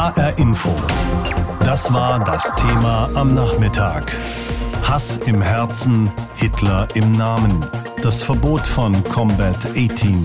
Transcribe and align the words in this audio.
HR 0.00 0.38
Info. 0.38 0.74
Das 1.62 1.92
war 1.92 2.24
das 2.24 2.54
Thema 2.54 3.10
am 3.14 3.34
Nachmittag. 3.34 4.18
Hass 4.82 5.18
im 5.26 5.42
Herzen, 5.42 6.10
Hitler 6.36 6.88
im 6.94 7.10
Namen. 7.10 7.62
Das 8.00 8.22
Verbot 8.22 8.66
von 8.66 9.04
Combat 9.04 9.58
18. 9.76 10.24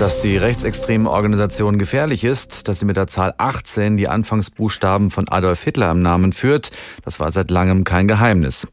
Dass 0.00 0.22
die 0.22 0.38
rechtsextreme 0.38 1.10
Organisation 1.10 1.76
gefährlich 1.76 2.24
ist, 2.24 2.68
dass 2.68 2.78
sie 2.78 2.86
mit 2.86 2.96
der 2.96 3.06
Zahl 3.06 3.34
18 3.36 3.98
die 3.98 4.08
Anfangsbuchstaben 4.08 5.10
von 5.10 5.28
Adolf 5.28 5.62
Hitler 5.62 5.90
im 5.90 6.00
Namen 6.00 6.32
führt, 6.32 6.70
das 7.04 7.20
war 7.20 7.30
seit 7.30 7.50
langem 7.50 7.84
kein 7.84 8.08
Geheimnis. 8.08 8.66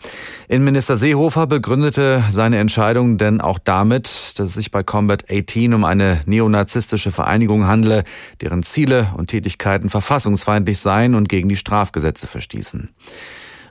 Innenminister 0.48 0.95
Seehofer 0.95 1.45
begründete 1.45 2.23
seine 2.30 2.59
Entscheidung 2.59 3.18
denn 3.18 3.41
auch 3.41 3.59
damit, 3.59 4.05
dass 4.40 4.40
es 4.40 4.54
sich 4.54 4.71
bei 4.71 4.84
Combat 4.84 5.26
18 5.30 5.73
um 5.73 5.84
eine 5.84 6.21
neonazistische 6.26 7.12
Vereinigung 7.12 7.68
handle, 7.68 8.05
deren 8.39 8.64
Ziele 8.64 9.09
und 9.18 9.28
Tätigkeiten 9.28 9.89
verfassungsfeindlich 9.89 10.80
seien 10.80 11.14
und 11.14 11.28
gegen 11.28 11.50
die 11.50 11.58
Strafgesetze 11.58 12.25
verstießen. 12.25 12.88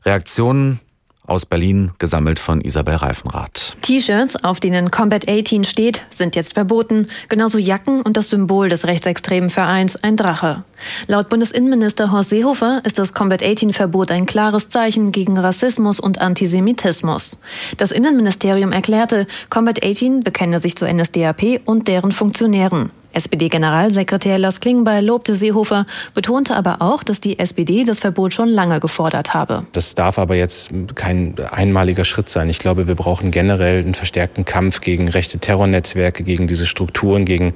Reaktionen 0.05 0.81
aus 1.27 1.47
Berlin, 1.47 1.91
gesammelt 1.99 2.39
von 2.39 2.61
Isabel 2.61 2.97
Reifenrath. 2.97 3.77
T-Shirts, 3.83 4.43
auf 4.45 4.61
denen 4.61 4.91
Combat 4.91 5.29
18 5.29 5.65
steht, 5.65 6.03
sind 6.11 6.37
jetzt 6.37 6.55
verboten, 6.55 7.09
genauso 7.29 7.59
Jacken 7.59 8.03
und 8.03 8.17
das 8.17 8.31
Symbol 8.31 8.69
des 8.69 8.87
rechtsextremen 8.87 9.51
Vereins, 9.51 9.97
ein 9.97 10.17
Drache. 10.17 10.65
Laut 11.07 11.29
Bundesinnenminister 11.29 12.13
Horst 12.13 12.31
Seehofer 12.31 12.81
ist 12.85 12.99
das 12.99 13.15
Combat 13.15 13.43
18-Verbot 13.43 14.11
ein 14.11 14.27
klares 14.27 14.69
Zeichen 14.69 15.13
gegen 15.13 15.39
Rassismus 15.39 16.01
und 16.01 16.21
Antisemitismus. 16.21 17.39
Das 17.77 17.91
Innenministerium 17.91 18.73
erklärte, 18.73 19.27
Combat 19.51 19.83
18 19.83 20.23
bekenne 20.23 20.59
sich 20.59 20.77
zur 20.77 20.93
NSDAP 20.93 21.61
und 21.65 21.89
deren 21.89 22.13
Funktionären. 22.13 22.91
SPD-Generalsekretär 23.17 24.39
Lars 24.39 24.61
Klingbeil 24.61 25.05
lobte 25.05 25.35
Seehofer, 25.35 25.87
betonte 26.15 26.55
aber 26.55 26.77
auch, 26.81 27.03
dass 27.03 27.21
die 27.21 27.39
SPD 27.39 27.85
das 27.85 28.01
Verbot 28.01 28.35
schon 28.35 28.49
lange 28.49 28.79
gefordert 28.79 29.35
habe. 29.35 29.67
Das 29.73 29.95
darf 29.95 30.19
aber 30.19 30.37
jetzt 30.37 30.71
kein 30.95 31.35
einmaliger 31.51 32.05
Schritt 32.05 32.29
sein. 32.29 32.49
Ich 32.49 32.59
glaube, 32.59 32.87
wir 32.87 32.95
brauchen 32.95 33.31
generell 33.31 33.81
einen 33.81 33.95
verstärkten 33.95 34.45
Kampf 34.45 34.81
gegen 34.81 35.09
rechte 35.09 35.39
Terrornetzwerke, 35.39 36.23
gegen 36.23 36.47
diese 36.47 36.67
Strukturen, 36.67 37.25
gegen 37.25 37.55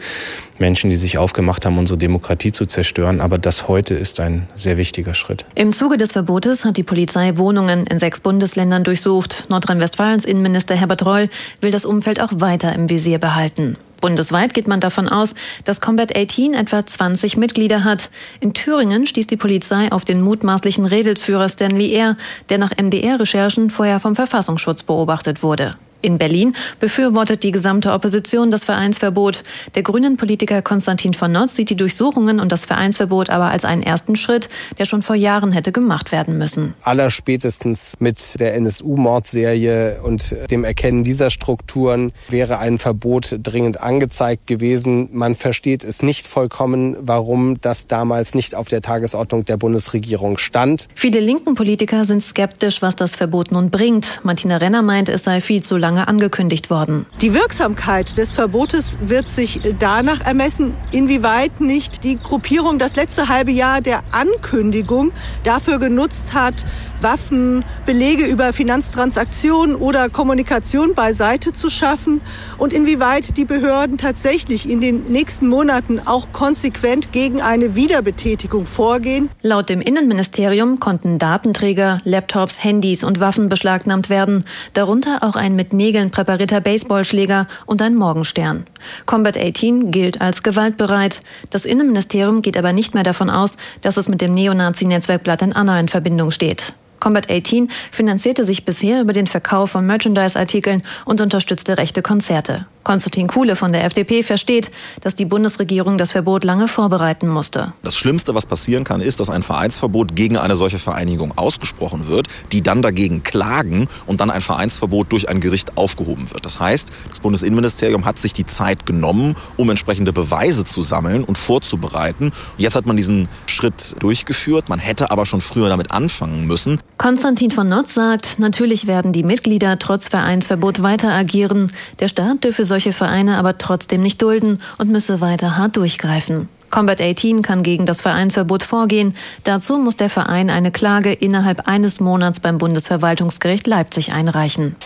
Menschen, 0.59 0.91
die 0.91 0.97
sich 0.97 1.19
aufgemacht 1.19 1.67
haben, 1.67 1.79
unsere 1.79 1.99
Demokratie 1.99 2.53
zu 2.53 2.67
zerstören. 2.67 3.21
Aber 3.21 3.39
das 3.39 3.69
heute 3.69 3.95
ist 3.95 4.21
ein 4.21 4.49
sehr 4.55 4.77
wichtiger 4.77 5.15
Schritt. 5.15 5.45
Im 5.55 5.73
Zuge 5.73 5.97
des 5.99 6.13
Verbotes 6.13 6.65
hat 6.65 6.77
die 6.77 6.83
Polizei 6.83 7.37
Wohnungen 7.37 7.87
in 7.87 7.99
sechs 7.99 8.21
Bundesländern 8.21 8.85
durchsucht. 8.85 9.47
Nordrhein-Westfalens 9.49 10.25
Innenminister 10.25 10.75
Herbert 10.75 11.05
Reul 11.05 11.29
will 11.61 11.71
das 11.71 11.85
Umfeld 11.85 12.21
auch 12.21 12.33
weiter 12.35 12.75
im 12.75 12.89
Visier 12.89 13.19
behalten. 13.19 13.77
Bundesweit 14.01 14.55
geht 14.55 14.69
man 14.69 14.81
davon 14.81 15.09
aus, 15.09 15.35
dass 15.65 15.81
Combat 15.81 16.17
18 16.17 16.55
etwa 16.55 16.85
20 16.85 17.37
Mitglieder 17.37 17.85
hat. 17.85 18.11
In 18.41 18.55
Thüringen 18.55 19.07
stieß 19.07 19.27
die 19.27 19.37
Polizei 19.37 19.93
auf 19.93 20.05
den 20.05 20.21
mutmaßlichen 20.21 20.87
Redelsführer 20.87 21.49
Stanley 21.49 21.95
Eyre, 21.95 22.17
der 22.49 22.59
nach 22.59 22.77
MDR-Recherchen 22.77 23.71
vorher 23.71 24.01
vom 24.01 24.17
Verfassungsschutz 24.17 24.83
beobachtet 24.83 25.43
wurde. 25.43 25.73
In 26.03 26.17
Berlin 26.17 26.55
befürwortet 26.79 27.43
die 27.43 27.53
gesamte 27.53 27.93
Opposition 27.93 28.51
das 28.51 28.65
Vereinsverbot. 28.65 29.45
Der 29.75 29.83
grünen 29.83 30.17
Politiker 30.17 30.63
Konstantin 30.63 31.13
von 31.13 31.31
Notz 31.31 31.57
sieht 31.57 31.69
die 31.69 31.77
Durchsuchungen 31.77 32.41
und 32.41 32.51
das 32.53 32.65
Vereinsverbot 32.65 33.29
aber 33.29 33.51
als 33.51 33.67
einen 33.67 33.83
ersten 33.83 34.17
Schritt, 34.17 34.49
der 34.79 34.87
schon 34.87 35.03
vor 35.03 35.17
Jahren 35.17 35.53
hätte 35.53 35.73
gemacht 35.73 36.11
werden 36.11 36.39
müssen. 36.39 36.75
Allerspätestens 36.83 37.97
mit 37.99 38.41
der 38.41 38.55
NSU-Mordserie 38.55 40.01
und 40.03 40.35
dem 40.51 40.65
Erkennen 40.65 41.05
dieser 41.05 41.29
Strukturen 41.29 42.13
wäre 42.29 42.59
ein 42.59 42.79
Verbot 42.79 43.39
dringend 43.43 43.81
angezeigt 43.81 44.47
gewesen. 44.47 45.11
Man 45.13 45.35
versteht 45.35 45.85
es 45.85 46.03
nicht 46.03 46.27
vollkommen, 46.27 46.97
warum 47.01 47.59
das 47.59 47.89
damals 47.89 48.35
nicht 48.35 48.55
auf 48.55 48.69
der 48.69 48.81
Tagesordnung 48.81 49.45
der 49.45 49.59
Bundesregierung 49.59 50.39
stand. 50.39 50.89
Viele 50.95 51.21
linken 51.21 51.55
Politiker 51.55 52.07
sind 52.07 52.23
skeptisch, 52.23 52.81
was 52.81 52.97
das 52.97 53.17
Verbot 53.17 53.53
nun 53.53 53.71
bringt. 53.71 54.21
Martina 54.23 54.57
Renner 54.57 54.83
meint, 54.83 55.11
es 55.11 55.25
sei 55.25 55.41
viel 55.43 55.63
zu 55.63 55.77
lang 55.77 55.90
lange 55.91 56.07
angekündigt 56.07 56.71
worden. 56.71 57.07
Die 57.21 57.35
Wirksamkeit 57.35 58.17
des 58.17 58.31
Verbotes 58.31 58.97
wird 59.05 59.29
sich 59.29 59.61
danach 59.81 60.21
ermessen, 60.21 60.75
inwieweit 60.93 61.61
nicht 61.61 62.05
die 62.05 62.17
Gruppierung 62.17 62.79
das 62.79 62.95
letzte 62.95 63.29
halbe 63.29 63.51
Jahr 63.51 63.81
der 63.81 64.05
Ankündigung 64.13 65.11
dafür 65.43 65.81
genutzt 65.81 66.33
hat, 66.33 66.65
Waffen, 67.01 67.65
Belege 67.87 68.27
über 68.27 68.53
Finanztransaktionen 68.53 69.75
oder 69.75 70.11
Kommunikation 70.11 70.95
beiseite 70.95 71.53
zu 71.53 71.71
schaffen 71.71 72.21
und 72.59 72.73
inwieweit 72.73 73.37
die 73.37 73.45
Behörden 73.45 73.99
tatsächlich 73.99 74.69
in 74.69 74.81
den 74.81 75.11
nächsten 75.11 75.49
Monaten 75.49 75.99
auch 75.99 76.29
konsequent 76.33 77.11
gegen 77.11 77.43
eine 77.43 77.75
Wiederbetätigung 77.75 78.67
vorgehen. 78.67 79.29
Laut 79.43 79.71
dem 79.71 79.81
Innenministerium 79.81 80.79
konnten 80.79 81.19
Datenträger, 81.19 82.01
Laptops, 82.05 82.63
Handys 82.63 83.03
und 83.03 83.19
Waffen 83.19 83.49
beschlagnahmt 83.49 84.09
werden, 84.09 84.45
darunter 84.75 85.23
auch 85.23 85.35
ein 85.35 85.57
mit 85.57 85.73
Nägeln 85.81 86.11
präparierter 86.11 86.61
Baseballschläger 86.61 87.47
und 87.65 87.81
ein 87.81 87.95
Morgenstern. 87.95 88.67
Combat 89.07 89.39
18 89.39 89.91
gilt 89.91 90.21
als 90.21 90.43
gewaltbereit. 90.43 91.23
Das 91.49 91.65
Innenministerium 91.65 92.43
geht 92.43 92.59
aber 92.59 92.75
nicht 92.75 92.93
mehr 92.93 93.03
davon 93.03 93.31
aus, 93.31 93.57
dass 93.81 93.97
es 93.97 94.07
mit 94.07 94.21
dem 94.21 94.35
Neonazi-Netzwerk 94.35 95.23
Blatt 95.23 95.43
Anna 95.43 95.81
in 95.81 95.89
Verbindung 95.89 96.33
steht. 96.33 96.75
Combat 97.01 97.31
18 97.31 97.71
finanzierte 97.91 98.45
sich 98.45 98.65
bisher 98.65 99.01
über 99.01 99.13
den 99.13 99.27
Verkauf 99.27 99.71
von 99.71 99.87
Merchandise-Artikeln 99.87 100.83
und 101.05 101.21
unterstützte 101.21 101.79
rechte 101.79 102.03
Konzerte. 102.03 102.67
Konstantin 102.83 103.27
Kuhle 103.27 103.57
von 103.57 103.73
der 103.73 103.85
FDP 103.85 104.23
versteht, 104.23 104.71
dass 105.03 105.15
die 105.15 105.27
Bundesregierung 105.27 105.99
das 105.99 106.13
Verbot 106.13 106.45
lange 106.45 106.67
vorbereiten 106.67 107.29
musste. 107.29 107.73
Das 107.83 107.97
Schlimmste, 107.97 108.35
was 108.35 108.47
passieren 108.47 108.85
kann, 108.85 109.01
ist, 109.01 109.21
dass 109.21 109.29
ein 109.29 109.43
Vereinsverbot 109.43 110.17
gegen 110.17 110.39
eine 110.39 110.57
solche 110.57 110.79
Vereinigung 110.79 111.37
ausgesprochen 111.37 112.09
wird, 112.09 112.29
die 112.53 112.63
dann 112.63 112.81
dagegen 112.81 113.23
klagen 113.23 113.89
und 114.07 114.21
dann 114.21 114.31
ein 114.31 114.41
Vereinsverbot 114.41 115.13
durch 115.13 115.29
ein 115.29 115.41
Gericht 115.41 115.77
aufgehoben 115.77 116.31
wird. 116.33 116.45
Das 116.47 116.59
heißt, 116.59 116.91
das 117.09 117.21
Bundesinnenministerium 117.21 118.07
hat 118.07 118.19
sich 118.19 118.33
die 118.33 118.47
Zeit 118.47 118.87
genommen, 118.87 119.37
um 119.57 119.69
entsprechende 119.69 120.13
Beweise 120.13 120.65
zu 120.65 120.81
sammeln 120.81 121.25
und 121.25 121.37
vorzubereiten. 121.37 122.33
Jetzt 122.57 122.77
hat 122.77 122.87
man 122.87 122.97
diesen 122.97 123.29
Schritt 123.47 123.97
durchgeführt. 123.99 124.69
Man 124.69 124.79
hätte 124.79 125.11
aber 125.11 125.27
schon 125.27 125.43
früher 125.43 125.69
damit 125.69 125.91
anfangen 125.91 126.47
müssen. 126.47 126.81
Konstantin 127.01 127.51
von 127.51 127.67
Notz 127.67 127.95
sagt, 127.95 128.39
natürlich 128.41 128.87
werden 128.87 129.15
die 129.15 129.23
Mitglieder 129.23 129.79
trotz 129.79 130.09
Vereinsverbot 130.09 130.83
weiter 130.83 131.11
agieren. 131.11 131.73
Der 131.99 132.09
Staat 132.09 132.45
dürfe 132.45 132.67
solche 132.67 132.93
Vereine 132.93 133.39
aber 133.39 133.57
trotzdem 133.57 134.03
nicht 134.03 134.21
dulden 134.21 134.59
und 134.77 134.91
müsse 134.91 135.23
weiter 135.23 135.57
hart 135.57 135.79
durchgreifen. 135.79 136.51
Combat 136.69 137.01
18 137.01 137.41
kann 137.41 137.63
gegen 137.63 137.87
das 137.87 138.03
Vereinsverbot 138.03 138.65
vorgehen. 138.65 139.17
Dazu 139.45 139.79
muss 139.79 139.97
der 139.97 140.11
Verein 140.11 140.51
eine 140.51 140.73
Klage 140.73 141.11
innerhalb 141.11 141.67
eines 141.67 142.01
Monats 142.01 142.39
beim 142.39 142.59
Bundesverwaltungsgericht 142.59 143.67
Leipzig 143.67 144.13
einreichen. 144.13 144.77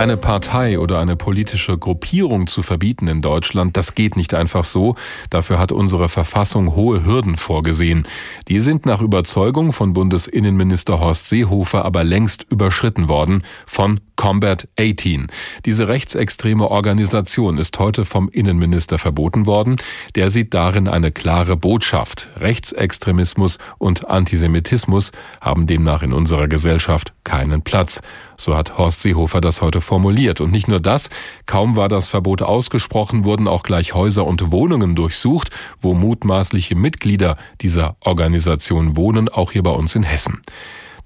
Eine 0.00 0.16
Partei 0.16 0.78
oder 0.78 0.98
eine 0.98 1.14
politische 1.14 1.76
Gruppierung 1.76 2.46
zu 2.46 2.62
verbieten 2.62 3.06
in 3.06 3.20
Deutschland, 3.20 3.76
das 3.76 3.94
geht 3.94 4.16
nicht 4.16 4.34
einfach 4.34 4.64
so. 4.64 4.94
Dafür 5.28 5.58
hat 5.58 5.72
unsere 5.72 6.08
Verfassung 6.08 6.74
hohe 6.74 7.04
Hürden 7.04 7.36
vorgesehen. 7.36 8.04
Die 8.48 8.60
sind 8.60 8.86
nach 8.86 9.02
Überzeugung 9.02 9.74
von 9.74 9.92
Bundesinnenminister 9.92 11.00
Horst 11.00 11.28
Seehofer 11.28 11.84
aber 11.84 12.02
längst 12.02 12.46
überschritten 12.48 13.08
worden 13.08 13.44
von 13.66 14.00
Combat 14.20 14.68
18. 14.78 15.28
Diese 15.64 15.88
rechtsextreme 15.88 16.70
Organisation 16.70 17.56
ist 17.56 17.78
heute 17.78 18.04
vom 18.04 18.28
Innenminister 18.28 18.98
verboten 18.98 19.46
worden. 19.46 19.76
Der 20.14 20.28
sieht 20.28 20.52
darin 20.52 20.88
eine 20.88 21.10
klare 21.10 21.56
Botschaft. 21.56 22.28
Rechtsextremismus 22.36 23.56
und 23.78 24.10
Antisemitismus 24.10 25.12
haben 25.40 25.66
demnach 25.66 26.02
in 26.02 26.12
unserer 26.12 26.48
Gesellschaft 26.48 27.14
keinen 27.24 27.62
Platz. 27.62 28.02
So 28.36 28.54
hat 28.54 28.76
Horst 28.76 29.00
Seehofer 29.00 29.40
das 29.40 29.62
heute 29.62 29.80
formuliert. 29.80 30.42
Und 30.42 30.50
nicht 30.50 30.68
nur 30.68 30.80
das, 30.80 31.08
kaum 31.46 31.76
war 31.76 31.88
das 31.88 32.10
Verbot 32.10 32.42
ausgesprochen, 32.42 33.24
wurden 33.24 33.48
auch 33.48 33.62
gleich 33.62 33.94
Häuser 33.94 34.26
und 34.26 34.52
Wohnungen 34.52 34.96
durchsucht, 34.96 35.48
wo 35.80 35.94
mutmaßliche 35.94 36.74
Mitglieder 36.74 37.38
dieser 37.62 37.96
Organisation 38.00 38.96
wohnen, 38.96 39.30
auch 39.30 39.52
hier 39.52 39.62
bei 39.62 39.70
uns 39.70 39.96
in 39.96 40.02
Hessen. 40.02 40.42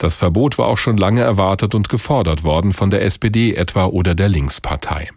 Das 0.05 0.19
Verbot 0.19 0.59
war 0.59 0.67
auch 0.67 0.77
schon 0.77 0.99
lange 0.99 1.23
erwartet 1.23 1.75
und 1.75 1.89
gefordert 1.89 2.45
worden 2.45 2.75
von 2.75 2.91
der 2.91 3.03
SPD 3.06 3.55
etwa 3.55 3.87
oder 3.87 4.15
der 4.15 4.29
Linkspartei. 4.29 5.09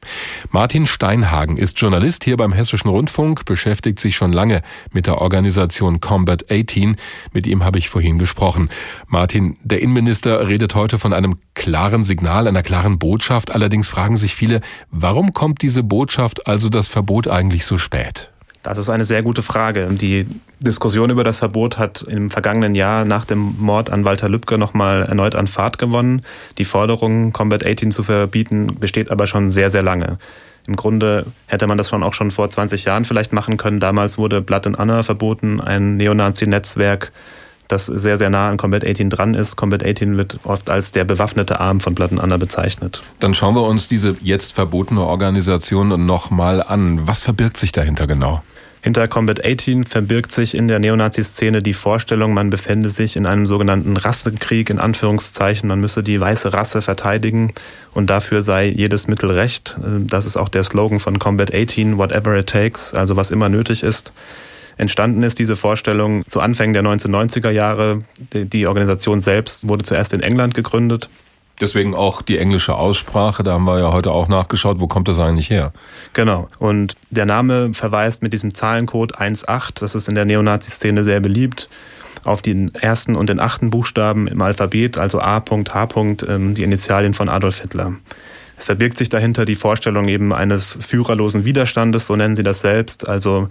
Martin 0.51 0.88
Steinhagen 0.88 1.57
ist 1.57 1.78
Journalist 1.81 2.24
hier 2.24 2.38
beim 2.38 2.54
Hessischen 2.54 2.89
Rundfunk, 2.89 3.44
beschäftigt 3.44 4.00
sich 4.00 4.16
schon 4.16 4.31
lange 4.31 4.62
mit 4.94 5.07
der 5.07 5.18
Organisation 5.18 6.00
Combat 6.00 6.50
18. 6.50 6.95
Mit 7.34 7.48
ihm 7.48 7.66
habe 7.66 7.80
ich 7.80 7.89
vorhin 7.89 8.18
gesprochen. 8.18 8.69
Martin, 9.07 9.57
der 9.62 9.81
Innenminister 9.81 10.48
redet 10.48 10.74
heute 10.74 11.00
von 11.00 11.12
einem 11.12 11.36
klaren 11.54 12.06
Signal, 12.06 12.48
einer 12.48 12.63
klaren 12.63 12.98
Botschaft. 12.98 13.51
Allerdings 13.51 13.89
fragen 13.89 14.16
sich 14.16 14.36
viele, 14.36 14.62
warum 14.89 15.34
kommt 15.34 15.63
diese 15.63 15.84
Botschaft, 15.84 16.48
also 16.48 16.69
das 16.69 16.88
Verbot 16.88 17.28
eigentlich 17.28 17.66
so 17.66 17.78
spät? 17.78 18.31
Das 18.63 18.78
ist 18.78 18.88
eine 18.88 19.04
sehr 19.04 19.22
gute 19.22 19.44
Frage. 19.44 19.89
Die 19.92 20.25
Diskussion 20.59 21.09
über 21.12 21.24
das 21.24 21.39
Verbot 21.39 21.77
hat 21.77 22.01
im 22.01 22.30
vergangenen 22.30 22.74
Jahr 22.74 23.06
nach 23.06 23.25
dem 23.25 23.56
Mord 23.59 23.89
an 23.92 24.06
Walter 24.06 24.27
Lübcke 24.27 24.57
nochmal 24.57 25.04
erneut 25.04 25.36
an 25.36 25.48
Fahrt 25.48 25.77
gewonnen. 25.77 26.21
Die 26.57 26.65
Forderung, 26.65 27.31
Combat 27.31 27.65
18 27.65 27.92
zu 27.92 28.01
verbieten, 28.01 28.75
besteht 28.80 29.12
aber 29.12 29.27
schon 29.27 29.50
sehr, 29.51 29.69
sehr 29.69 29.83
lange. 29.83 30.18
Im 30.65 30.75
Grunde 30.75 31.25
hätte 31.45 31.68
man 31.68 31.77
das 31.77 31.89
schon 31.89 32.04
auch 32.04 32.13
schon 32.13 32.31
vor 32.31 32.50
20 32.50 32.86
Jahren 32.86 33.06
vielleicht 33.06 33.33
machen 33.33 33.57
können. 33.57 33.80
Damals 33.80 34.18
wurde 34.18 34.42
Blood 34.42 34.68
and 34.68 34.80
Honor 34.80 35.04
verboten, 35.04 35.62
ein 35.62 35.95
Neonazi-Netzwerk, 35.95 37.12
das 37.68 37.86
sehr, 37.86 38.18
sehr 38.18 38.30
nah 38.30 38.50
an 38.50 38.57
Combat 38.57 38.86
18 38.86 39.10
dran 39.10 39.33
ist. 39.33 39.56
Combat 39.57 39.86
18 39.86 40.18
wird 40.18 40.39
oft 40.44 40.69
als 40.69 40.92
der 40.92 41.03
bewaffnete 41.03 41.60
Arm 41.60 41.81
von 41.81 41.94
Blood 41.95 42.13
and 42.13 42.21
Honor 42.21 42.38
bezeichnet. 42.38 43.03
Dann 43.19 43.33
schauen 43.33 43.56
wir 43.56 43.63
uns 43.63 43.88
diese 43.88 44.18
jetzt 44.21 44.53
verbotene 44.53 45.01
Organisation 45.01 46.06
nochmal 46.06 46.63
an. 46.63 47.07
Was 47.07 47.21
verbirgt 47.21 47.57
sich 47.57 47.71
dahinter 47.71 48.07
genau? 48.07 48.42
Hinter 48.81 49.07
Combat 49.07 49.44
18 49.44 49.83
verbirgt 49.83 50.31
sich 50.31 50.56
in 50.56 50.68
der 50.68 50.79
Neonazi-Szene 50.79 51.62
die 51.62 51.74
Vorstellung, 51.74 52.33
man 52.33 52.50
befände 52.50 52.89
sich 52.89 53.15
in 53.15 53.25
einem 53.25 53.47
sogenannten 53.47 53.97
Rassenkrieg, 53.97 54.69
in 54.69 54.79
Anführungszeichen. 54.79 55.68
Man 55.68 55.81
müsse 55.81 56.03
die 56.03 56.19
weiße 56.19 56.53
Rasse 56.53 56.81
verteidigen 56.81 57.53
und 57.94 58.09
dafür 58.09 58.41
sei 58.41 58.68
jedes 58.68 59.07
Mittel 59.07 59.31
recht. 59.31 59.77
Das 59.81 60.25
ist 60.25 60.38
auch 60.38 60.50
der 60.50 60.63
Slogan 60.63 61.00
von 61.00 61.19
Combat 61.19 61.53
18, 61.53 61.97
whatever 61.97 62.38
it 62.38 62.47
takes, 62.47 62.94
also 62.94 63.15
was 63.15 63.31
immer 63.31 63.50
nötig 63.50 63.83
ist. 63.83 64.13
Entstanden 64.77 65.24
ist 65.24 65.39
diese 65.39 65.56
Vorstellung 65.56 66.24
zu 66.29 66.39
Anfängen 66.39 66.74
der 66.74 66.83
1990er 66.83 67.50
Jahre. 67.50 68.03
Die 68.31 68.68
Organisation 68.68 69.21
selbst 69.21 69.68
wurde 69.68 69.83
zuerst 69.83 70.13
in 70.13 70.21
England 70.21 70.53
gegründet 70.53 71.09
Deswegen 71.59 71.95
auch 71.95 72.21
die 72.21 72.38
englische 72.38 72.75
Aussprache, 72.75 73.44
da 73.44 73.54
haben 73.54 73.65
wir 73.65 73.80
ja 73.80 73.92
heute 73.92 74.12
auch 74.12 74.27
nachgeschaut, 74.27 74.80
wo 74.80 74.88
kommt 74.88 75.07
das 75.07 75.19
eigentlich 75.19 75.50
her? 75.50 75.74
Genau. 76.13 76.48
Und 76.59 76.95
der 77.09 77.25
Name 77.25 77.74
verweist 77.74 78.21
mit 78.21 78.31
diesem 78.31 78.54
Zahlencode 78.54 79.18
1.8, 79.18 79.80
das 79.80 79.95
ist 79.95 80.07
in 80.07 80.13
der 80.13 80.25
Neonazi-Szene 80.25 81.04
sehr 81.04 81.19
beliebt, 81.19 81.68
auf 82.24 82.44
den 82.44 82.75
ersten 82.75 83.15
und 83.15 83.30
den 83.30 83.39
achten 83.39 83.71
Buchstaben 83.71 84.27
im 84.27 84.42
Alphabet, 84.42 85.00
also 85.00 85.19
A. 85.19 85.44
H. 85.44 85.88
Ähm, 86.27 86.54
die 86.54 86.63
Initialien 86.63 87.15
von 87.15 87.27
Adolf 87.27 87.62
Hitler. 87.62 87.95
Es 88.57 88.65
verbirgt 88.65 88.98
sich 88.98 89.10
dahinter 89.10 89.45
die 89.45 89.56
Vorstellung 89.56 90.07
eben 90.07 90.33
eines 90.33 90.77
führerlosen 90.80 91.45
Widerstandes, 91.45 92.07
so 92.07 92.15
nennen 92.15 92.36
sie 92.36 92.44
das 92.44 92.60
selbst, 92.60 93.07
also 93.07 93.50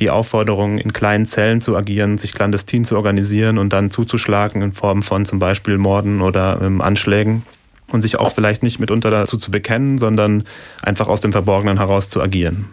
die 0.00 0.10
Aufforderung, 0.10 0.78
in 0.78 0.92
kleinen 0.92 1.26
Zellen 1.26 1.60
zu 1.60 1.76
agieren, 1.76 2.18
sich 2.18 2.32
clandestin 2.32 2.84
zu 2.84 2.96
organisieren 2.96 3.58
und 3.58 3.72
dann 3.72 3.90
zuzuschlagen 3.90 4.62
in 4.62 4.72
Form 4.72 5.02
von 5.02 5.26
zum 5.26 5.38
Beispiel 5.38 5.78
Morden 5.78 6.22
oder 6.22 6.60
ähm, 6.62 6.80
Anschlägen 6.80 7.42
und 7.88 8.02
sich 8.02 8.18
auch 8.18 8.32
vielleicht 8.32 8.62
nicht 8.62 8.80
mitunter 8.80 9.10
dazu 9.10 9.36
zu 9.36 9.50
bekennen, 9.50 9.98
sondern 9.98 10.44
einfach 10.82 11.08
aus 11.08 11.20
dem 11.20 11.32
Verborgenen 11.32 11.78
heraus 11.78 12.08
zu 12.08 12.22
agieren. 12.22 12.68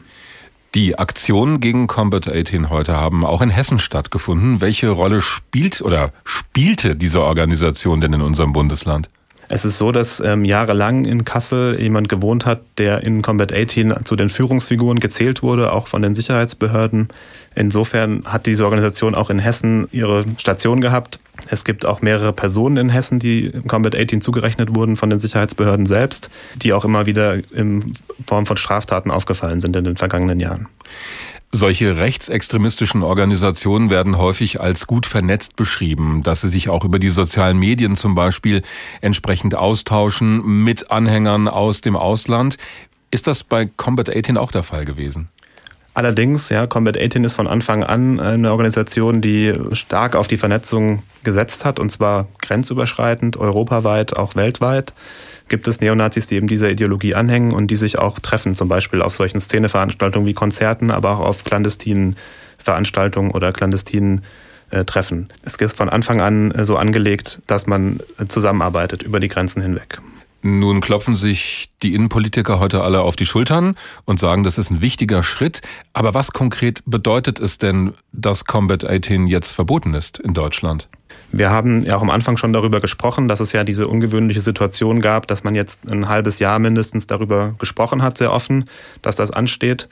Die 0.75 0.97
Aktionen 0.97 1.59
gegen 1.59 1.87
Combat 1.87 2.27
18 2.27 2.69
heute 2.69 2.93
haben 2.93 3.25
auch 3.25 3.41
in 3.41 3.49
Hessen 3.49 3.79
stattgefunden. 3.79 4.61
Welche 4.61 4.89
Rolle 4.89 5.21
spielt 5.21 5.81
oder 5.81 6.11
spielte 6.23 6.95
diese 6.95 7.23
Organisation 7.23 8.01
denn 8.01 8.13
in 8.13 8.21
unserem 8.21 8.53
Bundesland? 8.53 9.09
Es 9.49 9.63
ist 9.63 9.77
so, 9.77 9.91
dass 9.91 10.19
ähm, 10.19 10.43
jahrelang 10.43 11.05
in 11.05 11.23
Kassel 11.23 11.79
jemand 11.79 12.09
gewohnt 12.09 12.45
hat, 12.45 12.61
der 12.77 13.03
in 13.03 13.21
Combat 13.21 13.53
18 13.53 13.93
zu 14.03 14.15
den 14.15 14.29
Führungsfiguren 14.29 14.99
gezählt 14.99 15.41
wurde, 15.41 15.71
auch 15.71 15.87
von 15.87 16.01
den 16.01 16.15
Sicherheitsbehörden. 16.15 17.07
Insofern 17.55 18.23
hat 18.25 18.45
diese 18.45 18.65
Organisation 18.65 19.15
auch 19.15 19.29
in 19.29 19.39
Hessen 19.39 19.87
ihre 19.91 20.25
Station 20.37 20.81
gehabt. 20.81 21.19
Es 21.49 21.63
gibt 21.63 21.85
auch 21.85 22.01
mehrere 22.01 22.33
Personen 22.33 22.77
in 22.77 22.89
Hessen, 22.89 23.19
die 23.19 23.51
Combat 23.67 23.95
18 23.95 24.21
zugerechnet 24.21 24.75
wurden 24.75 24.97
von 24.97 25.09
den 25.09 25.19
Sicherheitsbehörden 25.19 25.85
selbst, 25.85 26.29
die 26.55 26.73
auch 26.73 26.83
immer 26.83 27.05
wieder 27.05 27.35
in 27.53 27.93
Form 28.25 28.45
von 28.45 28.57
Straftaten 28.57 29.11
aufgefallen 29.11 29.61
sind 29.61 29.75
in 29.75 29.85
den 29.85 29.95
vergangenen 29.95 30.39
Jahren. 30.39 30.67
Solche 31.51 31.97
rechtsextremistischen 31.97 33.03
Organisationen 33.03 33.89
werden 33.89 34.17
häufig 34.17 34.59
als 34.59 34.85
gut 34.85 35.05
vernetzt 35.05 35.55
beschrieben, 35.55 36.21
dass 36.21 36.41
sie 36.41 36.49
sich 36.49 36.69
auch 36.69 36.83
über 36.83 36.99
die 36.99 37.09
sozialen 37.09 37.57
Medien 37.57 37.95
zum 37.95 38.15
Beispiel 38.15 38.63
entsprechend 38.99 39.55
austauschen 39.55 40.63
mit 40.63 40.91
Anhängern 40.91 41.47
aus 41.47 41.79
dem 41.81 41.95
Ausland. 41.95 42.57
Ist 43.11 43.27
das 43.27 43.45
bei 43.45 43.65
Combat 43.65 44.09
18 44.09 44.37
auch 44.37 44.51
der 44.51 44.63
Fall 44.63 44.83
gewesen? 44.83 45.29
Allerdings, 45.93 46.49
ja, 46.49 46.67
Combat 46.67 46.95
18 46.95 47.23
ist 47.23 47.33
von 47.33 47.47
Anfang 47.47 47.83
an 47.83 48.19
eine 48.19 48.51
Organisation, 48.51 49.21
die 49.21 49.53
stark 49.71 50.15
auf 50.15 50.27
die 50.27 50.37
Vernetzung 50.37 51.01
gesetzt 51.23 51.65
hat, 51.65 51.79
und 51.79 51.89
zwar 51.91 52.27
grenzüberschreitend, 52.41 53.37
europaweit, 53.37 54.15
auch 54.15 54.35
weltweit 54.35 54.93
gibt 55.49 55.67
es 55.67 55.81
Neonazis, 55.81 56.27
die 56.27 56.35
eben 56.35 56.47
dieser 56.47 56.69
Ideologie 56.69 57.15
anhängen 57.15 57.53
und 57.53 57.67
die 57.67 57.75
sich 57.75 57.97
auch 57.97 58.19
treffen, 58.19 58.55
zum 58.55 58.67
Beispiel 58.67 59.01
auf 59.01 59.15
solchen 59.15 59.39
Szeneveranstaltungen 59.39 60.27
wie 60.27 60.33
Konzerten, 60.33 60.91
aber 60.91 61.11
auch 61.11 61.19
auf 61.19 61.43
clandestinen 61.43 62.15
Veranstaltungen 62.57 63.31
oder 63.31 63.51
clandestinen 63.53 64.23
äh, 64.71 64.83
Treffen. 64.83 65.29
Es 65.43 65.55
ist 65.55 65.77
von 65.77 65.89
Anfang 65.89 66.21
an 66.21 66.51
äh, 66.51 66.65
so 66.65 66.75
angelegt, 66.75 67.41
dass 67.47 67.67
man 67.67 67.99
äh, 68.19 68.27
zusammenarbeitet 68.27 69.03
über 69.03 69.19
die 69.19 69.29
Grenzen 69.29 69.61
hinweg. 69.61 69.99
Nun 70.47 70.79
klopfen 70.79 71.17
sich 71.17 71.67
die 71.83 71.93
Innenpolitiker 71.93 72.57
heute 72.57 72.81
alle 72.81 73.01
auf 73.01 73.17
die 73.17 73.25
Schultern 73.25 73.75
und 74.05 74.17
sagen, 74.17 74.43
das 74.43 74.57
ist 74.57 74.71
ein 74.71 74.81
wichtiger 74.81 75.21
Schritt. 75.21 75.59
Aber 75.91 76.13
was 76.13 76.31
konkret 76.31 76.83
bedeutet 76.85 77.37
es 77.41 77.57
denn, 77.57 77.95
dass 78.13 78.45
Combat 78.45 78.85
18 78.85 79.27
jetzt 79.27 79.51
verboten 79.51 79.93
ist 79.93 80.19
in 80.19 80.33
Deutschland? 80.33 80.87
Wir 81.33 81.49
haben 81.49 81.83
ja 81.83 81.97
auch 81.97 82.01
am 82.01 82.09
Anfang 82.09 82.37
schon 82.37 82.53
darüber 82.53 82.79
gesprochen, 82.79 83.27
dass 83.27 83.41
es 83.41 83.51
ja 83.51 83.65
diese 83.65 83.89
ungewöhnliche 83.89 84.39
Situation 84.39 85.01
gab, 85.01 85.27
dass 85.27 85.43
man 85.43 85.53
jetzt 85.53 85.91
ein 85.91 86.07
halbes 86.07 86.39
Jahr 86.39 86.59
mindestens 86.59 87.07
darüber 87.07 87.55
gesprochen 87.59 88.01
hat, 88.01 88.17
sehr 88.17 88.31
offen, 88.31 88.69
dass 89.01 89.17
das 89.17 89.31
ansteht. 89.31 89.89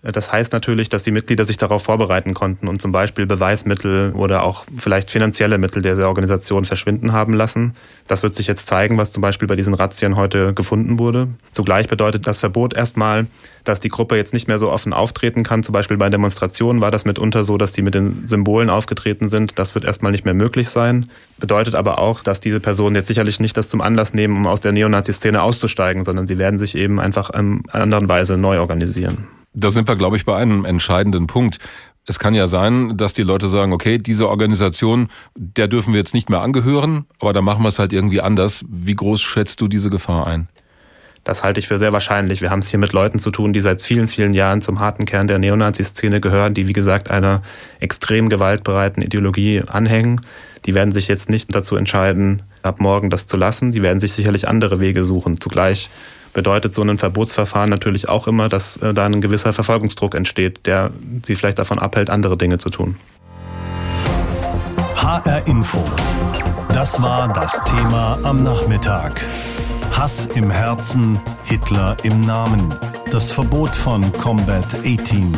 Das 0.00 0.30
heißt 0.30 0.52
natürlich, 0.52 0.88
dass 0.88 1.02
die 1.02 1.10
Mitglieder 1.10 1.44
sich 1.44 1.56
darauf 1.56 1.82
vorbereiten 1.82 2.32
konnten 2.32 2.68
und 2.68 2.80
zum 2.80 2.92
Beispiel 2.92 3.26
Beweismittel 3.26 4.12
oder 4.12 4.44
auch 4.44 4.64
vielleicht 4.76 5.10
finanzielle 5.10 5.58
Mittel 5.58 5.82
der 5.82 5.98
Organisation 6.06 6.64
verschwinden 6.64 7.12
haben 7.12 7.34
lassen. 7.34 7.74
Das 8.06 8.22
wird 8.22 8.32
sich 8.34 8.46
jetzt 8.46 8.68
zeigen, 8.68 8.96
was 8.96 9.10
zum 9.10 9.22
Beispiel 9.22 9.48
bei 9.48 9.56
diesen 9.56 9.74
Razzien 9.74 10.14
heute 10.14 10.54
gefunden 10.54 11.00
wurde. 11.00 11.26
Zugleich 11.50 11.88
bedeutet 11.88 12.28
das 12.28 12.38
Verbot 12.38 12.74
erstmal, 12.74 13.26
dass 13.64 13.80
die 13.80 13.88
Gruppe 13.88 14.16
jetzt 14.16 14.32
nicht 14.32 14.46
mehr 14.46 14.58
so 14.58 14.70
offen 14.70 14.92
auftreten 14.92 15.42
kann. 15.42 15.64
Zum 15.64 15.72
Beispiel 15.72 15.96
bei 15.96 16.08
Demonstrationen 16.10 16.80
war 16.80 16.92
das 16.92 17.04
mitunter 17.04 17.42
so, 17.42 17.58
dass 17.58 17.72
die 17.72 17.82
mit 17.82 17.94
den 17.94 18.24
Symbolen 18.24 18.70
aufgetreten 18.70 19.28
sind. 19.28 19.58
Das 19.58 19.74
wird 19.74 19.84
erstmal 19.84 20.12
nicht 20.12 20.24
mehr 20.24 20.32
möglich 20.32 20.68
sein. 20.68 21.10
Bedeutet 21.40 21.74
aber 21.74 21.98
auch, 21.98 22.20
dass 22.22 22.38
diese 22.38 22.60
Personen 22.60 22.94
jetzt 22.94 23.08
sicherlich 23.08 23.40
nicht 23.40 23.56
das 23.56 23.68
zum 23.68 23.80
Anlass 23.80 24.14
nehmen, 24.14 24.36
um 24.36 24.46
aus 24.46 24.60
der 24.60 24.70
Neonazi-Szene 24.70 25.42
auszusteigen, 25.42 26.04
sondern 26.04 26.28
sie 26.28 26.38
werden 26.38 26.60
sich 26.60 26.76
eben 26.76 27.00
einfach 27.00 27.30
in 27.30 27.62
einer 27.72 27.82
anderen 27.82 28.08
Weise 28.08 28.36
neu 28.38 28.60
organisieren. 28.60 29.26
Da 29.60 29.70
sind 29.70 29.88
wir, 29.88 29.96
glaube 29.96 30.16
ich, 30.16 30.24
bei 30.24 30.36
einem 30.36 30.64
entscheidenden 30.64 31.26
Punkt. 31.26 31.58
Es 32.06 32.20
kann 32.20 32.32
ja 32.32 32.46
sein, 32.46 32.96
dass 32.96 33.12
die 33.12 33.24
Leute 33.24 33.48
sagen, 33.48 33.72
okay, 33.72 33.98
diese 33.98 34.28
Organisation, 34.28 35.08
der 35.34 35.66
dürfen 35.66 35.92
wir 35.92 35.98
jetzt 35.98 36.14
nicht 36.14 36.30
mehr 36.30 36.42
angehören, 36.42 37.06
aber 37.18 37.32
da 37.32 37.42
machen 37.42 37.64
wir 37.64 37.68
es 37.68 37.80
halt 37.80 37.92
irgendwie 37.92 38.20
anders. 38.20 38.64
Wie 38.68 38.94
groß 38.94 39.20
schätzt 39.20 39.60
du 39.60 39.66
diese 39.66 39.90
Gefahr 39.90 40.28
ein? 40.28 40.48
Das 41.24 41.42
halte 41.42 41.58
ich 41.58 41.66
für 41.66 41.76
sehr 41.76 41.92
wahrscheinlich. 41.92 42.40
Wir 42.40 42.50
haben 42.50 42.60
es 42.60 42.68
hier 42.68 42.78
mit 42.78 42.92
Leuten 42.92 43.18
zu 43.18 43.32
tun, 43.32 43.52
die 43.52 43.60
seit 43.60 43.82
vielen, 43.82 44.06
vielen 44.06 44.32
Jahren 44.32 44.62
zum 44.62 44.78
harten 44.78 45.04
Kern 45.06 45.26
der 45.26 45.40
Neonazi-Szene 45.40 46.20
gehören, 46.20 46.54
die, 46.54 46.68
wie 46.68 46.72
gesagt, 46.72 47.10
einer 47.10 47.42
extrem 47.80 48.28
gewaltbereiten 48.28 49.02
Ideologie 49.02 49.62
anhängen. 49.66 50.20
Die 50.66 50.74
werden 50.74 50.92
sich 50.92 51.08
jetzt 51.08 51.28
nicht 51.28 51.52
dazu 51.54 51.74
entscheiden, 51.74 52.42
ab 52.62 52.80
morgen 52.80 53.10
das 53.10 53.26
zu 53.26 53.36
lassen. 53.36 53.72
Die 53.72 53.82
werden 53.82 53.98
sich 53.98 54.12
sicherlich 54.12 54.46
andere 54.46 54.78
Wege 54.78 55.02
suchen. 55.02 55.40
Zugleich 55.40 55.90
bedeutet 56.32 56.74
so 56.74 56.82
ein 56.82 56.98
Verbotsverfahren 56.98 57.70
natürlich 57.70 58.08
auch 58.08 58.26
immer, 58.26 58.48
dass 58.48 58.76
äh, 58.78 58.94
da 58.94 59.06
ein 59.06 59.20
gewisser 59.20 59.52
Verfolgungsdruck 59.52 60.14
entsteht, 60.14 60.66
der 60.66 60.90
sie 61.24 61.34
vielleicht 61.34 61.58
davon 61.58 61.78
abhält, 61.78 62.10
andere 62.10 62.36
Dinge 62.36 62.58
zu 62.58 62.70
tun. 62.70 62.96
HR 64.96 65.46
Info. 65.46 65.82
Das 66.68 67.00
war 67.00 67.32
das 67.32 67.62
Thema 67.64 68.18
am 68.24 68.42
Nachmittag. 68.42 69.28
Hass 69.92 70.26
im 70.26 70.50
Herzen, 70.50 71.18
Hitler 71.44 71.96
im 72.02 72.20
Namen. 72.20 72.74
Das 73.10 73.32
Verbot 73.32 73.74
von 73.74 74.12
Combat 74.12 74.66
18. 74.84 75.34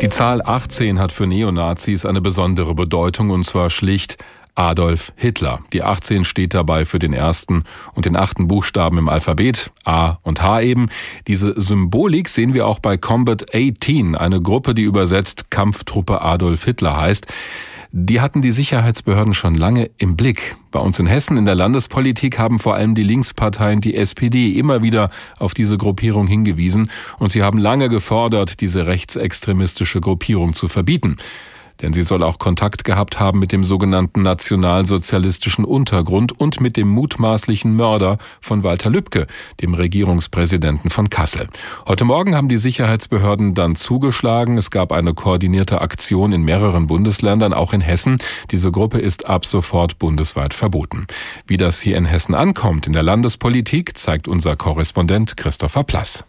Die 0.00 0.08
Zahl 0.08 0.42
18 0.42 0.98
hat 0.98 1.12
für 1.12 1.26
Neonazis 1.26 2.04
eine 2.04 2.20
besondere 2.20 2.74
Bedeutung 2.74 3.30
und 3.30 3.44
zwar 3.44 3.70
schlicht 3.70 4.16
Adolf 4.54 5.12
Hitler. 5.16 5.60
Die 5.72 5.82
18 5.82 6.24
steht 6.24 6.54
dabei 6.54 6.84
für 6.84 6.98
den 6.98 7.12
ersten 7.12 7.64
und 7.94 8.06
den 8.06 8.16
achten 8.16 8.46
Buchstaben 8.46 8.98
im 8.98 9.08
Alphabet, 9.08 9.72
A 9.84 10.18
und 10.22 10.42
H 10.42 10.60
eben. 10.62 10.88
Diese 11.26 11.60
Symbolik 11.60 12.28
sehen 12.28 12.54
wir 12.54 12.66
auch 12.66 12.78
bei 12.78 12.96
Combat 12.96 13.54
18, 13.54 14.14
eine 14.14 14.40
Gruppe, 14.40 14.74
die 14.74 14.82
übersetzt 14.82 15.50
Kampftruppe 15.50 16.22
Adolf 16.22 16.64
Hitler 16.64 17.00
heißt. 17.00 17.26
Die 17.96 18.20
hatten 18.20 18.42
die 18.42 18.50
Sicherheitsbehörden 18.50 19.34
schon 19.34 19.54
lange 19.54 19.88
im 19.98 20.16
Blick. 20.16 20.56
Bei 20.72 20.80
uns 20.80 20.98
in 20.98 21.06
Hessen 21.06 21.36
in 21.36 21.44
der 21.44 21.54
Landespolitik 21.54 22.40
haben 22.40 22.58
vor 22.58 22.74
allem 22.74 22.96
die 22.96 23.04
Linksparteien, 23.04 23.80
die 23.80 23.94
SPD, 23.94 24.50
immer 24.50 24.82
wieder 24.82 25.10
auf 25.38 25.54
diese 25.54 25.78
Gruppierung 25.78 26.26
hingewiesen 26.26 26.90
und 27.20 27.28
sie 27.28 27.44
haben 27.44 27.58
lange 27.58 27.88
gefordert, 27.88 28.60
diese 28.60 28.88
rechtsextremistische 28.88 30.00
Gruppierung 30.00 30.54
zu 30.54 30.66
verbieten. 30.66 31.18
Denn 31.82 31.92
sie 31.92 32.02
soll 32.02 32.22
auch 32.22 32.38
Kontakt 32.38 32.84
gehabt 32.84 33.20
haben 33.20 33.38
mit 33.38 33.52
dem 33.52 33.64
sogenannten 33.64 34.22
nationalsozialistischen 34.22 35.64
Untergrund 35.64 36.38
und 36.38 36.60
mit 36.60 36.76
dem 36.76 36.88
mutmaßlichen 36.88 37.74
Mörder 37.74 38.18
von 38.40 38.64
Walter 38.64 38.90
Lübcke, 38.90 39.26
dem 39.60 39.74
Regierungspräsidenten 39.74 40.90
von 40.90 41.10
Kassel. 41.10 41.48
Heute 41.86 42.04
Morgen 42.04 42.34
haben 42.34 42.48
die 42.48 42.58
Sicherheitsbehörden 42.58 43.54
dann 43.54 43.76
zugeschlagen. 43.76 44.56
Es 44.56 44.70
gab 44.70 44.92
eine 44.92 45.14
koordinierte 45.14 45.80
Aktion 45.80 46.32
in 46.32 46.42
mehreren 46.42 46.86
Bundesländern, 46.86 47.52
auch 47.52 47.72
in 47.72 47.80
Hessen. 47.80 48.18
Diese 48.50 48.70
Gruppe 48.70 48.98
ist 48.98 49.26
ab 49.26 49.46
sofort 49.46 49.98
bundesweit 49.98 50.54
verboten. 50.54 51.06
Wie 51.46 51.56
das 51.56 51.80
hier 51.80 51.96
in 51.96 52.04
Hessen 52.04 52.34
ankommt 52.34 52.86
in 52.86 52.92
der 52.92 53.02
Landespolitik, 53.02 53.96
zeigt 53.96 54.28
unser 54.28 54.56
Korrespondent 54.56 55.36
Christopher 55.36 55.84
Plass. 55.84 56.24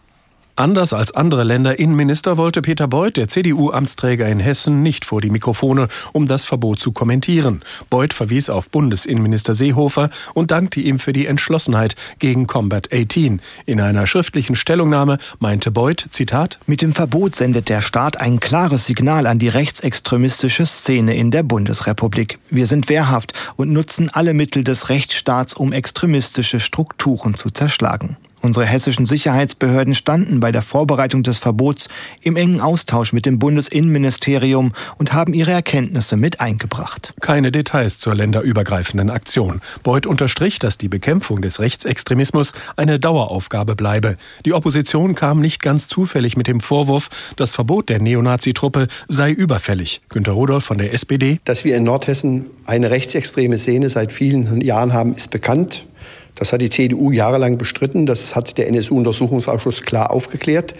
Anders 0.58 0.94
als 0.94 1.14
andere 1.14 1.44
Länder 1.44 1.78
Innenminister 1.78 2.38
wollte 2.38 2.62
Peter 2.62 2.88
Beuth, 2.88 3.18
der 3.18 3.28
CDU-Amtsträger 3.28 4.26
in 4.26 4.40
Hessen, 4.40 4.82
nicht 4.82 5.04
vor 5.04 5.20
die 5.20 5.28
Mikrofone, 5.28 5.88
um 6.14 6.24
das 6.24 6.46
Verbot 6.46 6.80
zu 6.80 6.92
kommentieren. 6.92 7.62
Beuth 7.90 8.14
verwies 8.14 8.48
auf 8.48 8.70
Bundesinnenminister 8.70 9.52
Seehofer 9.52 10.08
und 10.32 10.52
dankte 10.52 10.80
ihm 10.80 10.98
für 10.98 11.12
die 11.12 11.26
Entschlossenheit 11.26 11.94
gegen 12.20 12.46
Combat 12.46 12.88
18. 12.90 13.42
In 13.66 13.82
einer 13.82 14.06
schriftlichen 14.06 14.56
Stellungnahme 14.56 15.18
meinte 15.40 15.70
Beuth, 15.70 16.06
Zitat, 16.08 16.58
Mit 16.66 16.80
dem 16.80 16.94
Verbot 16.94 17.34
sendet 17.34 17.68
der 17.68 17.82
Staat 17.82 18.18
ein 18.18 18.40
klares 18.40 18.86
Signal 18.86 19.26
an 19.26 19.38
die 19.38 19.50
rechtsextremistische 19.50 20.64
Szene 20.64 21.16
in 21.16 21.30
der 21.30 21.42
Bundesrepublik. 21.42 22.38
Wir 22.48 22.64
sind 22.64 22.88
wehrhaft 22.88 23.34
und 23.56 23.74
nutzen 23.74 24.08
alle 24.08 24.32
Mittel 24.32 24.64
des 24.64 24.88
Rechtsstaats, 24.88 25.52
um 25.52 25.74
extremistische 25.74 26.60
Strukturen 26.60 27.34
zu 27.34 27.50
zerschlagen. 27.50 28.16
Unsere 28.46 28.64
hessischen 28.64 29.06
Sicherheitsbehörden 29.06 29.96
standen 29.96 30.38
bei 30.38 30.52
der 30.52 30.62
Vorbereitung 30.62 31.24
des 31.24 31.38
Verbots 31.38 31.88
im 32.20 32.36
engen 32.36 32.60
Austausch 32.60 33.12
mit 33.12 33.26
dem 33.26 33.40
Bundesinnenministerium 33.40 34.72
und 34.98 35.12
haben 35.12 35.34
ihre 35.34 35.50
Erkenntnisse 35.50 36.16
mit 36.16 36.38
eingebracht. 36.38 37.12
Keine 37.20 37.50
Details 37.50 37.98
zur 37.98 38.14
länderübergreifenden 38.14 39.10
Aktion. 39.10 39.62
Beuth 39.82 40.06
unterstrich, 40.06 40.60
dass 40.60 40.78
die 40.78 40.86
Bekämpfung 40.86 41.42
des 41.42 41.58
Rechtsextremismus 41.58 42.52
eine 42.76 43.00
Daueraufgabe 43.00 43.74
bleibe. 43.74 44.16
Die 44.44 44.52
Opposition 44.52 45.16
kam 45.16 45.40
nicht 45.40 45.60
ganz 45.60 45.88
zufällig 45.88 46.36
mit 46.36 46.46
dem 46.46 46.60
Vorwurf, 46.60 47.10
das 47.34 47.50
Verbot 47.50 47.88
der 47.88 48.00
Neonazi-Truppe 48.00 48.86
sei 49.08 49.32
überfällig. 49.32 50.02
Günter 50.08 50.32
Rudolph 50.32 50.66
von 50.66 50.78
der 50.78 50.92
SPD. 50.94 51.40
Dass 51.44 51.64
wir 51.64 51.74
in 51.74 51.82
Nordhessen 51.82 52.46
eine 52.64 52.92
rechtsextreme 52.92 53.58
Szene 53.58 53.88
seit 53.88 54.12
vielen 54.12 54.60
Jahren 54.60 54.92
haben, 54.92 55.16
ist 55.16 55.32
bekannt. 55.32 55.88
Das 56.36 56.52
hat 56.52 56.60
die 56.60 56.70
CDU 56.70 57.10
jahrelang 57.10 57.58
bestritten. 57.58 58.06
Das 58.06 58.36
hat 58.36 58.56
der 58.58 58.68
NSU-Untersuchungsausschuss 58.68 59.82
klar 59.82 60.10
aufgeklärt. 60.10 60.74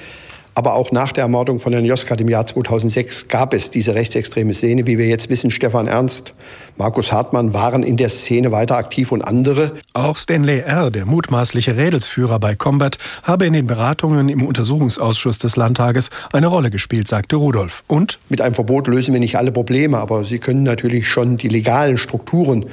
Aber 0.56 0.72
auch 0.72 0.90
nach 0.90 1.12
der 1.12 1.24
Ermordung 1.24 1.60
von 1.60 1.74
Herrn 1.74 1.84
Joskat 1.84 2.18
im 2.22 2.30
Jahr 2.30 2.46
2006 2.46 3.28
gab 3.28 3.52
es 3.52 3.70
diese 3.70 3.94
rechtsextreme 3.94 4.54
Szene. 4.54 4.86
Wie 4.86 4.96
wir 4.96 5.06
jetzt 5.06 5.28
wissen, 5.28 5.50
Stefan 5.50 5.86
Ernst, 5.86 6.32
Markus 6.78 7.12
Hartmann 7.12 7.52
waren 7.52 7.82
in 7.82 7.98
der 7.98 8.08
Szene 8.08 8.52
weiter 8.52 8.78
aktiv 8.78 9.12
und 9.12 9.20
andere. 9.20 9.72
Auch 9.92 10.16
Stanley 10.16 10.60
R., 10.60 10.90
der 10.90 11.04
mutmaßliche 11.04 11.76
Rädelsführer 11.76 12.38
bei 12.38 12.54
Combat, 12.54 12.96
habe 13.22 13.44
in 13.44 13.52
den 13.52 13.66
Beratungen 13.66 14.30
im 14.30 14.46
Untersuchungsausschuss 14.46 15.36
des 15.36 15.56
Landtages 15.56 16.08
eine 16.32 16.46
Rolle 16.46 16.70
gespielt, 16.70 17.06
sagte 17.06 17.36
Rudolph. 17.36 17.84
Und? 17.86 18.18
Mit 18.30 18.40
einem 18.40 18.54
Verbot 18.54 18.86
lösen 18.86 19.12
wir 19.12 19.20
nicht 19.20 19.36
alle 19.36 19.52
Probleme, 19.52 19.98
aber 19.98 20.24
Sie 20.24 20.38
können 20.38 20.62
natürlich 20.62 21.06
schon 21.06 21.36
die 21.36 21.48
legalen 21.48 21.98
Strukturen 21.98 22.64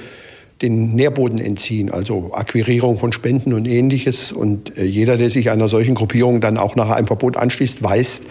den 0.61 0.95
Nährboden 0.95 1.39
entziehen, 1.39 1.91
also 1.91 2.31
Akquirierung 2.33 2.97
von 2.97 3.11
Spenden 3.11 3.53
und 3.53 3.65
ähnliches. 3.65 4.31
Und 4.31 4.77
äh, 4.77 4.85
jeder, 4.85 5.17
der 5.17 5.29
sich 5.29 5.49
einer 5.49 5.67
solchen 5.67 5.95
Gruppierung 5.95 6.41
dann 6.41 6.57
auch 6.57 6.75
nach 6.75 6.89
einem 6.89 7.07
Verbot 7.07 7.37
anschließt, 7.37 7.83
weiß, 7.83 8.21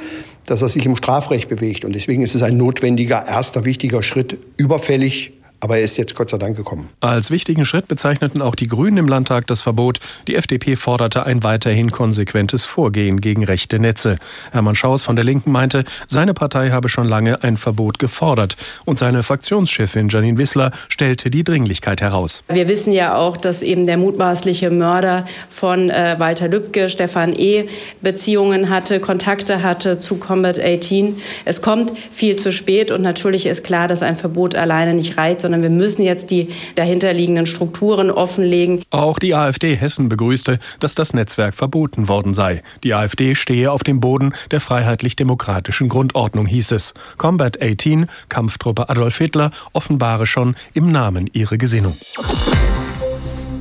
dass 0.46 0.62
er 0.62 0.68
sich 0.68 0.86
im 0.86 0.96
Strafrecht 0.96 1.48
bewegt. 1.48 1.84
Und 1.84 1.94
deswegen 1.94 2.22
ist 2.22 2.34
es 2.34 2.42
ein 2.42 2.56
notwendiger, 2.56 3.26
erster 3.26 3.64
wichtiger 3.64 4.02
Schritt, 4.02 4.38
überfällig 4.56 5.32
aber 5.62 5.78
er 5.78 5.84
ist 5.84 5.96
jetzt 5.96 6.16
Gott 6.16 6.28
sei 6.28 6.38
Dank 6.38 6.56
gekommen. 6.56 6.88
Als 6.98 7.30
wichtigen 7.30 7.64
Schritt 7.64 7.86
bezeichneten 7.86 8.42
auch 8.42 8.56
die 8.56 8.66
Grünen 8.66 8.96
im 8.96 9.06
Landtag 9.06 9.46
das 9.46 9.62
Verbot. 9.62 10.00
Die 10.26 10.34
FDP 10.34 10.74
forderte 10.74 11.24
ein 11.24 11.44
weiterhin 11.44 11.92
konsequentes 11.92 12.64
Vorgehen 12.64 13.20
gegen 13.20 13.44
rechte 13.44 13.78
Netze. 13.78 14.16
Hermann 14.50 14.74
Schaus 14.74 15.04
von 15.04 15.14
der 15.14 15.24
Linken 15.24 15.52
meinte, 15.52 15.84
seine 16.08 16.34
Partei 16.34 16.70
habe 16.70 16.88
schon 16.88 17.06
lange 17.06 17.44
ein 17.44 17.56
Verbot 17.56 18.00
gefordert. 18.00 18.56
Und 18.84 18.98
seine 18.98 19.22
Fraktionschefin 19.22 20.08
Janine 20.08 20.36
Wissler 20.36 20.72
stellte 20.88 21.30
die 21.30 21.44
Dringlichkeit 21.44 22.00
heraus. 22.00 22.42
Wir 22.48 22.66
wissen 22.66 22.92
ja 22.92 23.14
auch, 23.14 23.36
dass 23.36 23.62
eben 23.62 23.86
der 23.86 23.98
mutmaßliche 23.98 24.72
Mörder 24.72 25.28
von 25.48 25.90
äh, 25.90 26.16
Walter 26.18 26.48
Lübcke, 26.48 26.88
Stefan 26.88 27.38
E., 27.38 27.68
Beziehungen 28.00 28.68
hatte, 28.68 28.98
Kontakte 28.98 29.62
hatte 29.62 30.00
zu 30.00 30.16
Combat 30.16 30.58
18. 30.58 31.22
Es 31.44 31.62
kommt 31.62 31.92
viel 32.10 32.34
zu 32.34 32.50
spät 32.50 32.90
und 32.90 33.02
natürlich 33.02 33.46
ist 33.46 33.62
klar, 33.62 33.86
dass 33.86 34.02
ein 34.02 34.16
Verbot 34.16 34.56
alleine 34.56 34.94
nicht 34.94 35.16
reicht, 35.16 35.40
sondern 35.52 35.62
wir 35.62 35.78
müssen 35.78 36.02
jetzt 36.02 36.30
die 36.30 36.48
dahinterliegenden 36.76 37.44
Strukturen 37.44 38.10
offenlegen. 38.10 38.82
Auch 38.88 39.18
die 39.18 39.34
AfD 39.34 39.76
Hessen 39.76 40.08
begrüßte, 40.08 40.58
dass 40.80 40.94
das 40.94 41.12
Netzwerk 41.12 41.54
verboten 41.54 42.08
worden 42.08 42.32
sei. 42.32 42.62
Die 42.82 42.94
AfD 42.94 43.34
stehe 43.34 43.70
auf 43.70 43.84
dem 43.84 44.00
Boden 44.00 44.32
der 44.50 44.60
freiheitlich-demokratischen 44.60 45.90
Grundordnung, 45.90 46.46
hieß 46.46 46.72
es. 46.72 46.94
Combat 47.18 47.60
18, 47.60 48.06
Kampftruppe 48.30 48.88
Adolf 48.88 49.18
Hitler, 49.18 49.50
offenbare 49.74 50.24
schon 50.24 50.56
im 50.72 50.90
Namen 50.90 51.28
ihre 51.34 51.58
Gesinnung. 51.58 51.96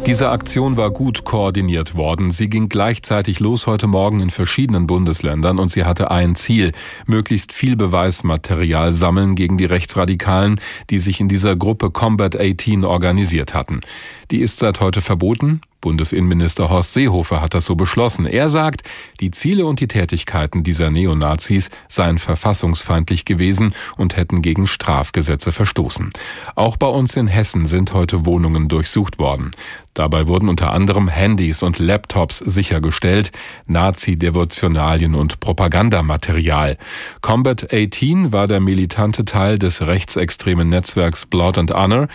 Diese 0.08 0.29
Aktion 0.29 0.77
war 0.77 0.89
gut 0.89 1.25
koordiniert 1.25 1.93
worden. 1.93 2.31
Sie 2.31 2.50
ging 2.50 2.70
gleichzeitig 2.70 3.39
los 3.39 3.67
heute 3.67 3.86
Morgen 3.86 4.20
in 4.20 4.31
verschiedenen 4.31 4.88
Bundesländern 4.88 5.60
und 5.60 5.72
sie 5.72 5.86
hatte 5.86 6.10
ein 6.10 6.36
Ziel, 6.36 6.72
möglichst 7.05 7.53
viel 7.53 7.75
Beweismaterial 7.75 8.93
sammeln 8.93 9.36
gegen 9.36 9.60
die 9.60 9.65
Rechtsradikalen, 9.65 10.60
die 10.89 10.98
sich 10.98 11.20
in 11.20 11.27
dieser 11.27 11.55
Gruppe 11.55 11.91
Combat 11.91 12.36
18 12.36 12.84
organisiert 12.84 13.53
hatten. 13.53 13.81
Die 14.31 14.39
ist 14.39 14.59
seit 14.59 14.79
heute 14.79 15.01
verboten. 15.01 15.59
Bundesinnenminister 15.81 16.69
Horst 16.69 16.93
Seehofer 16.93 17.41
hat 17.41 17.53
das 17.53 17.65
so 17.65 17.75
beschlossen. 17.75 18.25
Er 18.25 18.50
sagt, 18.50 18.83
die 19.19 19.31
Ziele 19.31 19.65
und 19.65 19.81
die 19.81 19.89
Tätigkeiten 19.89 20.63
dieser 20.63 20.89
Neonazis 20.89 21.69
seien 21.89 22.17
verfassungsfeindlich 22.17 23.25
gewesen 23.25 23.73
und 23.97 24.15
hätten 24.15 24.41
gegen 24.41 24.67
Strafgesetze 24.67 25.51
verstoßen. 25.51 26.11
Auch 26.55 26.77
bei 26.77 26.88
uns 26.88 27.17
in 27.17 27.27
Hessen 27.27 27.65
sind 27.65 27.93
heute 27.93 28.25
Wohnungen 28.25 28.69
durchsucht 28.69 29.19
worden. 29.19 29.51
Dabei 29.95 30.27
wurden 30.27 30.47
unter 30.47 30.71
anderem 30.71 31.09
Handys 31.09 31.61
und 31.61 31.79
Laptops 31.79 32.38
sichergestellt, 32.38 33.31
Nazi-Devotionalien 33.65 35.15
und 35.15 35.41
Propagandamaterial. 35.41 36.77
Combat 37.19 37.73
18 37.73 38.31
war 38.31 38.47
der 38.47 38.61
militante 38.61 39.25
Teil 39.25 39.59
des 39.59 39.81
rechtsextremen 39.81 40.69
Netzwerks 40.69 41.25
Blood 41.25 41.57
and 41.57 41.73
Honor. 41.73 42.07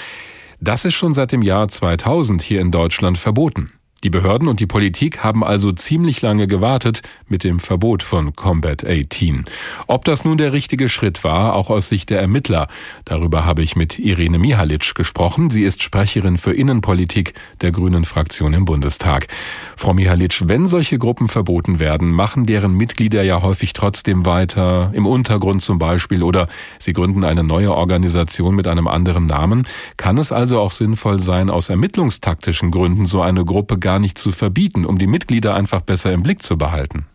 Das 0.60 0.84
ist 0.84 0.94
schon 0.94 1.14
seit 1.14 1.32
dem 1.32 1.42
Jahr 1.42 1.68
2000 1.68 2.42
hier 2.42 2.60
in 2.60 2.70
Deutschland 2.70 3.18
verboten. 3.18 3.72
Die 4.04 4.10
Behörden 4.10 4.46
und 4.46 4.60
die 4.60 4.66
Politik 4.66 5.24
haben 5.24 5.42
also 5.42 5.72
ziemlich 5.72 6.20
lange 6.20 6.46
gewartet 6.46 7.00
mit 7.28 7.44
dem 7.44 7.60
Verbot 7.60 8.02
von 8.02 8.36
Combat 8.36 8.84
18. 8.84 9.46
Ob 9.86 10.04
das 10.04 10.22
nun 10.22 10.36
der 10.36 10.52
richtige 10.52 10.90
Schritt 10.90 11.24
war, 11.24 11.54
auch 11.54 11.70
aus 11.70 11.88
Sicht 11.88 12.10
der 12.10 12.20
Ermittler, 12.20 12.68
darüber 13.06 13.46
habe 13.46 13.62
ich 13.62 13.74
mit 13.74 13.98
Irene 13.98 14.38
Mihalic 14.38 14.94
gesprochen. 14.94 15.48
Sie 15.48 15.62
ist 15.62 15.82
Sprecherin 15.82 16.36
für 16.36 16.52
Innenpolitik 16.52 17.32
der 17.62 17.72
Grünen 17.72 18.04
Fraktion 18.04 18.52
im 18.52 18.66
Bundestag. 18.66 19.28
Frau 19.76 19.94
Mihalic, 19.94 20.46
wenn 20.46 20.66
solche 20.66 20.98
Gruppen 20.98 21.28
verboten 21.28 21.78
werden, 21.78 22.10
machen 22.10 22.44
deren 22.44 22.74
Mitglieder 22.74 23.22
ja 23.22 23.40
häufig 23.40 23.72
trotzdem 23.72 24.26
weiter, 24.26 24.90
im 24.92 25.06
Untergrund 25.06 25.62
zum 25.62 25.78
Beispiel, 25.78 26.22
oder 26.22 26.48
sie 26.78 26.92
gründen 26.92 27.24
eine 27.24 27.44
neue 27.44 27.72
Organisation 27.72 28.54
mit 28.54 28.66
einem 28.66 28.88
anderen 28.88 29.24
Namen. 29.24 29.66
Kann 29.96 30.18
es 30.18 30.32
also 30.32 30.60
auch 30.60 30.70
sinnvoll 30.70 31.18
sein, 31.18 31.48
aus 31.48 31.70
ermittlungstaktischen 31.70 32.70
Gründen 32.70 33.06
so 33.06 33.22
eine 33.22 33.46
Gruppe 33.46 33.78
gar 33.86 34.00
nicht 34.00 34.18
zu 34.18 34.32
verbieten, 34.32 34.84
um 34.84 34.98
die 34.98 35.06
Mitglieder 35.06 35.54
einfach 35.54 35.80
besser 35.80 36.12
im 36.12 36.24
Blick 36.24 36.42
zu 36.42 36.58
behalten? 36.58 37.06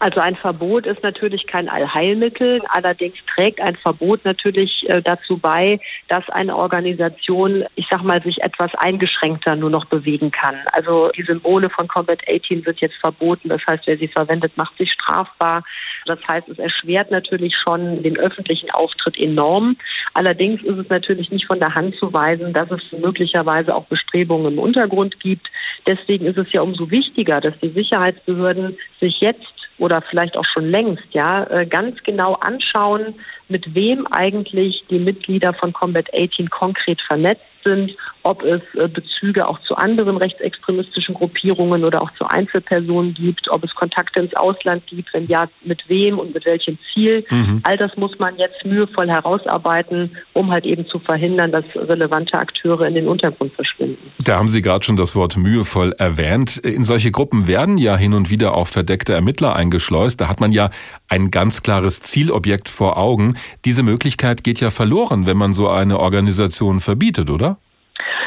Also 0.00 0.20
ein 0.20 0.36
Verbot 0.36 0.86
ist 0.86 1.02
natürlich 1.02 1.46
kein 1.46 1.68
Allheilmittel. 1.68 2.62
Allerdings 2.68 3.16
trägt 3.34 3.60
ein 3.60 3.74
Verbot 3.76 4.24
natürlich 4.24 4.88
äh, 4.88 5.02
dazu 5.02 5.38
bei, 5.38 5.80
dass 6.06 6.28
eine 6.30 6.56
Organisation, 6.56 7.64
ich 7.74 7.86
sag 7.90 8.02
mal, 8.02 8.22
sich 8.22 8.40
etwas 8.42 8.72
eingeschränkter 8.76 9.56
nur 9.56 9.70
noch 9.70 9.86
bewegen 9.86 10.30
kann. 10.30 10.56
Also 10.72 11.10
die 11.16 11.24
Symbole 11.24 11.68
von 11.68 11.88
Combat 11.88 12.20
18 12.28 12.64
wird 12.64 12.80
jetzt 12.80 12.96
verboten. 12.96 13.48
Das 13.48 13.60
heißt, 13.66 13.86
wer 13.86 13.98
sie 13.98 14.08
verwendet, 14.08 14.56
macht 14.56 14.76
sich 14.78 14.92
strafbar. 14.92 15.64
Das 16.06 16.20
heißt, 16.26 16.48
es 16.48 16.58
erschwert 16.58 17.10
natürlich 17.10 17.56
schon 17.56 18.02
den 18.02 18.16
öffentlichen 18.16 18.70
Auftritt 18.70 19.18
enorm. 19.18 19.76
Allerdings 20.14 20.62
ist 20.62 20.78
es 20.78 20.88
natürlich 20.88 21.30
nicht 21.30 21.46
von 21.46 21.58
der 21.58 21.74
Hand 21.74 21.96
zu 21.96 22.12
weisen, 22.12 22.52
dass 22.52 22.70
es 22.70 22.82
möglicherweise 22.92 23.74
auch 23.74 23.86
Bestrebungen 23.86 24.52
im 24.52 24.58
Untergrund 24.60 25.18
gibt. 25.18 25.48
Deswegen 25.86 26.26
ist 26.26 26.38
es 26.38 26.52
ja 26.52 26.62
umso 26.62 26.90
wichtiger, 26.90 27.40
dass 27.40 27.58
die 27.60 27.70
Sicherheitsbehörden 27.70 28.76
sich 29.00 29.20
jetzt 29.20 29.57
oder 29.78 30.02
vielleicht 30.02 30.36
auch 30.36 30.44
schon 30.44 30.70
längst, 30.70 31.04
ja, 31.12 31.44
äh, 31.44 31.66
ganz 31.66 32.02
genau 32.02 32.34
anschauen, 32.34 33.14
mit 33.48 33.74
wem 33.74 34.06
eigentlich 34.08 34.84
die 34.90 34.98
Mitglieder 34.98 35.54
von 35.54 35.72
Combat 35.72 36.06
18 36.12 36.50
konkret 36.50 37.00
vernetzt 37.02 37.42
sind, 37.64 37.96
ob 38.22 38.42
es 38.42 38.60
äh, 38.74 38.88
Bezüge 38.88 39.46
auch 39.46 39.60
zu 39.62 39.74
anderen 39.76 40.16
rechtsextremistischen 40.16 41.14
Gruppierungen 41.14 41.84
oder 41.84 42.02
auch 42.02 42.10
zu 42.12 42.26
Einzelpersonen 42.26 43.14
gibt, 43.14 43.48
ob 43.50 43.64
es 43.64 43.74
Kontakte 43.74 44.20
ins 44.20 44.34
Ausland 44.34 44.86
gibt, 44.86 45.12
wenn 45.14 45.26
ja, 45.26 45.46
mit 45.64 45.88
wem 45.88 46.18
und 46.18 46.34
mit 46.34 46.44
welchem 46.44 46.78
Ziel. 46.92 47.24
Mhm. 47.30 47.60
All 47.64 47.76
das 47.76 47.96
muss 47.96 48.18
man 48.18 48.36
jetzt 48.36 48.64
mühevoll 48.64 49.08
herausarbeiten, 49.08 50.16
um 50.32 50.50
halt 50.50 50.64
eben 50.64 50.86
zu 50.86 50.98
verhindern, 50.98 51.52
dass 51.52 51.64
relevante 51.74 52.38
Akteure 52.38 52.86
in 52.86 52.94
den 52.94 53.08
Untergrund 53.08 53.52
verschwinden. 53.54 54.12
Da 54.22 54.36
haben 54.36 54.48
Sie 54.48 54.62
gerade 54.62 54.84
schon 54.84 54.96
das 54.96 55.14
Wort 55.16 55.36
mühevoll 55.36 55.94
erwähnt. 55.98 56.56
In 56.58 56.84
solche 56.84 57.10
Gruppen 57.10 57.46
werden 57.46 57.78
ja 57.78 57.96
hin 57.96 58.14
und 58.14 58.30
wieder 58.30 58.54
auch 58.54 58.68
verdeckte 58.68 59.12
Ermittler 59.14 59.54
eingeschleust. 59.54 60.20
Da 60.20 60.28
hat 60.28 60.40
man 60.40 60.52
ja 60.52 60.70
ein 61.08 61.30
ganz 61.30 61.62
klares 61.62 62.00
Zielobjekt 62.00 62.68
vor 62.68 62.98
Augen. 62.98 63.36
Diese 63.64 63.82
Möglichkeit 63.82 64.44
geht 64.44 64.60
ja 64.60 64.70
verloren, 64.70 65.26
wenn 65.26 65.36
man 65.36 65.52
so 65.52 65.68
eine 65.68 65.98
Organisation 65.98 66.80
verbietet, 66.80 67.30
oder? 67.30 67.57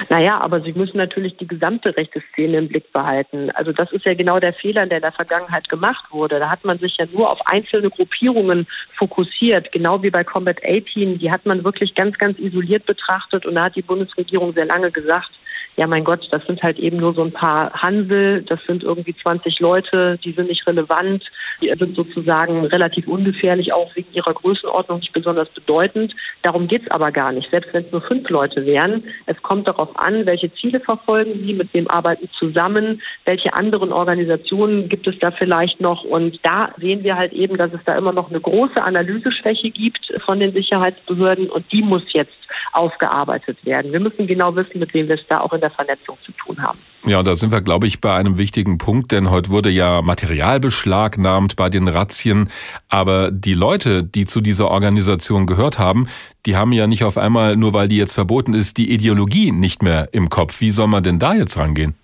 Naja, 0.10 0.40
aber 0.40 0.62
Sie 0.62 0.74
müssen 0.74 0.98
natürlich 0.98 1.38
die 1.38 1.48
gesamte 1.48 1.96
rechte 1.96 2.22
Szene 2.32 2.58
im 2.58 2.68
Blick 2.68 2.92
behalten. 2.92 3.52
Also 3.52 3.72
das 3.72 3.92
ist 3.92 4.06
ja 4.06 4.14
genau 4.14 4.40
der 4.40 4.54
Fehler, 4.54 4.86
der 4.86 4.98
in 4.98 5.04
der 5.04 5.12
Vergangenheit 5.12 5.70
gemacht 5.70 6.06
wurde. 6.12 6.40
Da 6.40 6.50
hat 6.50 6.64
man 6.64 6.80
sich 6.80 6.98
ja 6.98 7.06
nur 7.12 7.32
auf 7.32 7.40
einzelne 7.46 7.90
Gruppierungen 7.90 8.68
fokussiert, 8.98 9.72
genau 9.72 10.02
wie 10.04 10.10
bei 10.10 10.24
Combat 10.24 10.58
18. 10.64 11.20
Die 11.20 11.32
hat 11.32 11.46
man 11.46 11.64
wirklich 11.64 11.96
ganz, 11.96 12.18
ganz 12.18 12.40
isoliert 12.40 12.86
betrachtet 12.86 13.46
und 13.46 13.56
da 13.56 13.66
hat 13.66 13.76
die 13.76 13.82
Bundesregierung 13.82 14.54
sehr 14.54 14.66
lange 14.66 14.92
gesagt, 14.92 15.32
ja 15.78 15.88
mein 15.88 16.04
Gott, 16.04 16.28
das 16.32 16.46
sind 16.46 16.62
halt 16.62 16.80
eben 16.80 16.98
nur 16.98 17.14
so 17.14 17.24
ein 17.24 17.32
paar 17.32 17.72
Hansel, 17.74 18.44
das 18.44 18.60
sind 18.66 18.84
irgendwie 18.84 19.16
20 19.16 19.60
Leute, 19.60 20.20
die 20.24 20.34
sind 20.34 20.50
nicht 20.50 20.66
relevant, 20.68 21.24
die 21.62 21.72
sind 21.78 21.96
sozusagen 21.96 22.66
relativ 22.66 23.08
ungefährlich, 23.08 23.74
auch 23.74 23.96
wegen 23.96 24.12
ihrer 24.14 24.34
Größenordnung 24.34 25.00
nicht 25.00 25.14
besonders 25.14 25.50
bedeutend. 25.50 26.14
Darum 26.42 26.68
geht's 26.68 26.90
aber 26.92 27.12
gar 27.12 27.32
nicht, 27.32 27.50
selbst 27.52 27.74
wenn 27.74 27.86
es 27.86 27.92
nur 27.92 28.02
fünf 28.02 28.30
Leute 28.30 28.66
wären. 28.66 29.04
Es 29.26 29.42
kommt 29.42 29.68
darauf 29.68 29.90
an, 29.98 30.26
welche 30.26 30.54
Ziele 30.56 30.80
verfolgen 30.80 31.46
sie, 31.46 31.54
mit 31.54 31.74
wem 31.74 31.88
arbeiten 31.88 32.30
zusammen, 32.38 33.02
welche 33.26 33.54
anderen 33.54 33.92
Organisationen 33.92 34.90
gibt 34.90 35.08
es 35.08 35.18
da 35.20 35.32
vielleicht 35.32 35.80
noch. 35.80 36.04
Und 36.04 36.40
da 36.44 36.74
sehen 36.78 37.04
wir 37.04 37.16
halt 37.16 37.34
eben, 37.34 37.58
dass 37.58 37.74
es 37.74 37.84
da 37.86 37.98
immer 37.98 38.12
noch 38.12 38.30
eine 38.30 38.42
große 38.42 38.82
Analyseschwäche 38.82 39.70
gibt 39.70 40.12
von 40.26 40.40
den 40.40 40.54
Sicherheitsbehörden 40.54 41.50
und 41.50 41.72
die 41.72 41.82
muss 41.82 42.04
jetzt 42.14 42.32
aufgearbeitet 42.74 43.64
werden. 43.66 43.92
Wir 43.92 44.00
müssen 44.00 44.28
genau 44.28 44.56
wissen, 44.56 44.80
mit 44.80 44.94
wem 44.94 45.08
wir 45.08 45.16
es 45.16 45.28
da 45.28 45.40
auch 45.40 45.54
in 45.54 45.61
der 45.62 45.72
Vernetzung 45.72 46.18
zu 46.26 46.32
tun 46.34 46.62
haben. 46.62 46.80
Ja, 47.06 47.24
da 47.24 47.34
sind 47.34 47.52
wir, 47.52 47.62
glaube 47.62 47.88
ich, 47.88 48.00
bei 48.00 48.14
einem 48.14 48.38
wichtigen 48.38 48.78
Punkt, 48.78 49.12
denn 49.12 49.32
heute 49.32 49.50
wurde 49.50 49.70
ja 49.70 50.02
Material 50.02 50.60
beschlagnahmt 50.60 51.56
bei 51.56 51.70
den 51.70 51.88
Razzien. 51.88 52.50
Aber 52.90 53.32
die 53.32 53.54
Leute, 53.54 54.04
die 54.04 54.26
zu 54.26 54.42
dieser 54.42 54.70
Organisation 54.70 55.48
gehört 55.48 55.80
haben, 55.80 56.08
die 56.46 56.56
haben 56.56 56.74
ja 56.74 56.86
nicht 56.88 57.04
auf 57.04 57.18
einmal, 57.18 57.56
nur 57.56 57.74
weil 57.74 57.88
die 57.88 57.98
jetzt 57.98 58.14
verboten 58.14 58.54
ist, 58.54 58.78
die 58.78 58.92
Ideologie 58.92 59.52
nicht 59.52 59.82
mehr 59.82 60.10
im 60.12 60.30
Kopf. 60.30 60.62
Wie 60.62 60.72
soll 60.72 60.88
man 60.88 61.04
denn 61.04 61.18
da 61.18 61.34
jetzt 61.34 61.58
rangehen? 61.58 61.96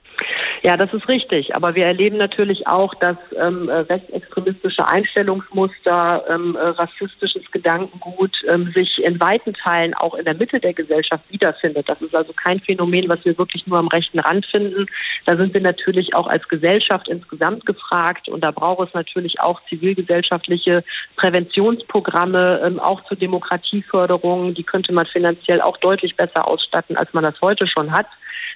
Ja, 0.63 0.75
das 0.75 0.93
ist 0.93 1.07
richtig. 1.07 1.55
Aber 1.55 1.75
wir 1.75 1.85
erleben 1.85 2.17
natürlich 2.17 2.67
auch, 2.67 2.93
dass 2.95 3.17
ähm, 3.39 3.69
rechtsextremistische 3.69 4.87
Einstellungsmuster, 4.87 6.25
ähm, 6.29 6.55
rassistisches 6.55 7.49
Gedankengut 7.51 8.31
ähm, 8.47 8.71
sich 8.73 9.03
in 9.03 9.19
weiten 9.19 9.53
Teilen 9.53 9.93
auch 9.93 10.15
in 10.15 10.25
der 10.25 10.33
Mitte 10.33 10.59
der 10.59 10.73
Gesellschaft 10.73 11.23
wiederfindet. 11.29 11.87
Das 11.87 12.01
ist 12.01 12.15
also 12.15 12.33
kein 12.33 12.59
Phänomen, 12.59 13.07
was 13.09 13.23
wir 13.25 13.37
wirklich 13.37 13.67
nur 13.67 13.77
am 13.77 13.87
rechten 13.87 14.19
Rand 14.19 14.45
finden. 14.45 14.87
Da 15.25 15.35
sind 15.37 15.53
wir 15.53 15.61
natürlich 15.61 16.15
auch 16.15 16.27
als 16.27 16.47
Gesellschaft 16.47 17.07
insgesamt 17.07 17.65
gefragt 17.65 18.27
und 18.27 18.41
da 18.41 18.51
braucht 18.51 18.87
es 18.87 18.93
natürlich 18.93 19.39
auch 19.39 19.61
zivilgesellschaftliche 19.69 20.83
Präventionsprogramme, 21.15 22.61
ähm, 22.65 22.79
auch 22.79 23.03
zur 23.05 23.17
Demokratieförderung. 23.17 24.53
Die 24.53 24.63
könnte 24.63 24.93
man 24.93 25.05
finanziell 25.05 25.61
auch 25.61 25.77
deutlich 25.77 26.15
besser 26.15 26.47
ausstatten, 26.47 26.97
als 26.97 27.13
man 27.13 27.23
das 27.23 27.39
heute 27.41 27.67
schon 27.67 27.91
hat. 27.91 28.07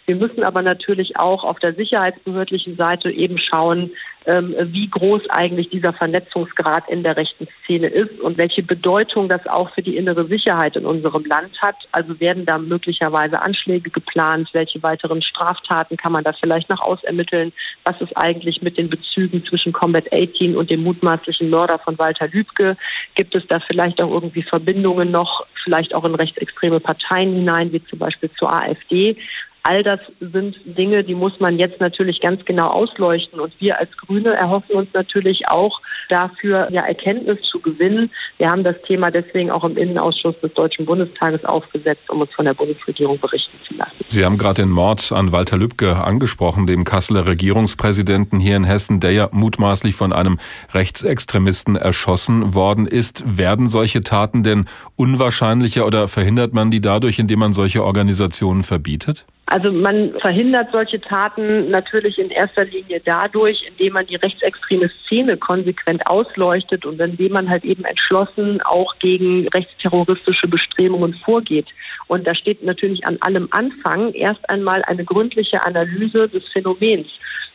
Wir 0.06 0.16
müssen 0.16 0.44
aber 0.44 0.62
natürlich 0.62 1.18
auch 1.18 1.44
auf 1.44 1.60
der 1.60 1.74
sicherheitsbehördlichen 1.74 2.76
Seite 2.76 3.12
eben 3.12 3.38
schauen, 3.38 3.92
ähm, 4.26 4.56
wie 4.72 4.88
groß 4.88 5.24
eigentlich 5.30 5.70
dieser 5.70 5.94
Vernetzungsgrad 5.94 6.90
in 6.90 7.02
der 7.04 7.18
rechten 7.18 7.48
Szene 7.64 7.88
ist 7.88 8.20
und 8.20 8.38
welche 8.38 8.62
Bedeutung 8.62 9.30
das 9.30 9.48
auch 9.48 9.72
für 9.74 9.82
die 9.82 9.98
innere 9.98 10.26
Sicherheit 10.26 10.76
in 10.76 10.86
unserem 10.86 11.26
Land 11.26 11.60
hat. 11.62 11.76
Also 11.92 12.20
werden 12.20 12.46
da 12.46 12.58
möglicherweise 12.58 13.42
Anschläge 13.42 13.90
geplant? 13.90 14.50
Welche 14.54 14.84
weiteren 14.84 15.22
Straftaten 15.22 15.98
kann 15.98 16.12
man 16.12 16.24
da 16.24 16.34
vielleicht 16.34 16.70
noch 16.70 16.82
ausermitteln? 16.82 17.52
Was 17.84 18.00
ist 18.02 18.16
eigentlich 18.16 18.62
mit 18.62 18.78
den 18.78 18.90
Bezügen 18.90 19.44
zwischen 19.46 19.74
Combat 19.74 20.12
18 20.12 20.56
und 20.56 20.70
dem 20.70 20.84
mutmaßlichen 20.84 21.50
Mörder 21.50 21.80
von 21.80 21.98
Walter 21.98 22.28
Lübcke? 22.28 22.78
Gibt 23.16 23.34
es 23.34 23.48
da 23.48 23.60
vielleicht 23.60 24.00
auch 24.02 24.12
irgendwie 24.12 24.44
Verbindungen 24.44 25.10
noch, 25.10 25.48
vielleicht 25.64 25.96
auch 25.96 26.06
in 26.06 26.16
rechtsextreme 26.16 26.80
Parteien 26.80 27.34
hinein, 27.34 27.72
wie 27.72 27.84
zum 27.86 28.00
Beispiel 28.00 28.30
zur 28.38 28.52
AfD? 28.54 29.18
All 29.64 29.84
das 29.84 30.00
sind 30.20 30.56
Dinge, 30.66 31.04
die 31.04 31.14
muss 31.14 31.40
man 31.40 31.60
jetzt 31.60 31.80
natürlich 31.80 32.20
ganz 32.20 32.44
genau 32.46 32.68
ausleuchten. 32.70 33.40
Und 33.40 33.54
wir 33.60 33.80
als 33.80 33.96
Grüne 33.96 34.34
erhoffen 34.34 34.76
uns 34.76 34.90
natürlich 34.94 35.48
auch 35.50 35.82
dafür, 36.10 36.68
ja, 36.72 36.82
Erkenntnis 36.82 37.42
zu 37.44 37.60
gewinnen. 37.60 38.10
Wir 38.38 38.50
haben 38.50 38.64
das 38.64 38.76
Thema 38.88 39.12
deswegen 39.12 39.52
auch 39.52 39.64
im 39.64 39.78
Innenausschuss 39.78 40.36
des 40.42 40.54
Deutschen 40.54 40.86
Bundestages 40.86 41.46
aufgesetzt, 41.46 42.10
um 42.10 42.22
uns 42.22 42.34
von 42.34 42.46
der 42.46 42.56
Bundesregierung 42.56 43.20
berichten 43.20 43.58
zu 43.64 43.76
lassen. 43.76 44.04
Sie 44.10 44.26
haben 44.26 44.40
gerade 44.40 44.64
den 44.64 44.72
Mord 44.72 45.12
an 45.12 45.32
Walter 45.32 45.58
Lübcke 45.58 45.96
angesprochen, 46.04 46.66
dem 46.66 46.84
Kasseler 46.84 47.28
Regierungspräsidenten 47.28 48.40
hier 48.40 48.56
in 48.56 48.64
Hessen, 48.64 49.00
der 49.00 49.12
ja 49.12 49.30
mutmaßlich 49.32 49.96
von 49.96 50.12
einem 50.12 50.40
Rechtsextremisten 50.74 51.76
erschossen 51.76 52.56
worden 52.56 52.88
ist. 52.88 53.38
Werden 53.38 53.68
solche 53.68 54.02
Taten 54.02 54.44
denn 54.44 54.66
unwahrscheinlicher 54.96 55.86
oder 55.86 56.08
verhindert 56.08 56.54
man 56.54 56.72
die 56.72 56.82
dadurch, 56.82 57.20
indem 57.20 57.40
man 57.40 57.54
solche 57.54 57.84
Organisationen 57.84 58.64
verbietet? 58.64 59.26
Also 59.48 59.72
man 59.72 60.14
verhindert 60.20 60.70
solche 60.72 61.02
Taten 61.02 61.70
natürlich 61.70 62.18
in 62.18 62.30
erster 62.30 62.64
Linie 62.64 63.02
dadurch, 63.04 63.68
indem 63.68 63.94
man 63.94 64.06
die 64.08 64.16
rechtsextreme 64.16 64.90
Szene 65.04 65.36
konsequent 65.36 66.08
ausleuchtet 66.08 66.86
und 66.86 67.02
indem 67.02 67.34
man 67.34 67.50
halt 67.50 67.66
eben 67.66 67.84
entschlossen 67.84 68.62
auch 68.62 68.98
gegen 69.00 69.48
rechtsterroristische 69.50 70.48
Bestrebungen 70.48 71.16
vorgeht. 71.16 71.68
Und 72.08 72.28
da 72.28 72.34
steht 72.34 72.64
natürlich 72.64 73.06
an 73.06 73.18
allem 73.22 73.50
Anfang 73.52 74.14
erst 74.14 74.50
einmal 74.50 74.84
eine 74.84 75.04
gründliche 75.04 75.66
Analyse 75.66 76.30
des 76.30 76.48
Phänomens 76.54 77.08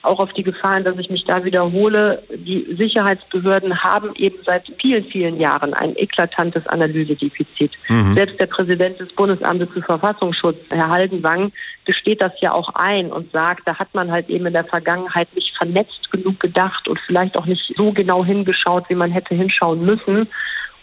auch 0.06 0.20
auf 0.20 0.32
die 0.32 0.42
Gefahren, 0.42 0.84
dass 0.84 0.98
ich 0.98 1.10
mich 1.10 1.24
da 1.24 1.44
wiederhole. 1.44 2.22
Die 2.30 2.74
Sicherheitsbehörden 2.76 3.82
haben 3.82 4.14
eben 4.16 4.36
seit 4.44 4.64
vielen, 4.80 5.04
vielen 5.04 5.38
Jahren 5.40 5.74
ein 5.74 5.96
eklatantes 5.96 6.66
Analysedefizit. 6.66 7.72
Mhm. 7.88 8.14
Selbst 8.14 8.38
der 8.40 8.46
Präsident 8.46 9.00
des 9.00 9.12
Bundesamtes 9.12 9.68
für 9.72 9.82
Verfassungsschutz, 9.82 10.56
Herr 10.72 10.88
Haldenwang, 10.88 11.52
gesteht 11.84 12.20
das 12.20 12.32
ja 12.40 12.52
auch 12.52 12.70
ein 12.74 13.12
und 13.12 13.30
sagt, 13.32 13.66
da 13.66 13.78
hat 13.78 13.94
man 13.94 14.10
halt 14.10 14.28
eben 14.28 14.46
in 14.46 14.52
der 14.52 14.64
Vergangenheit 14.64 15.28
nicht 15.34 15.56
vernetzt 15.56 16.10
genug 16.10 16.40
gedacht 16.40 16.88
und 16.88 16.98
vielleicht 17.00 17.36
auch 17.36 17.46
nicht 17.46 17.72
so 17.76 17.92
genau 17.92 18.24
hingeschaut, 18.24 18.84
wie 18.88 18.94
man 18.94 19.10
hätte 19.10 19.34
hinschauen 19.34 19.84
müssen. 19.84 20.28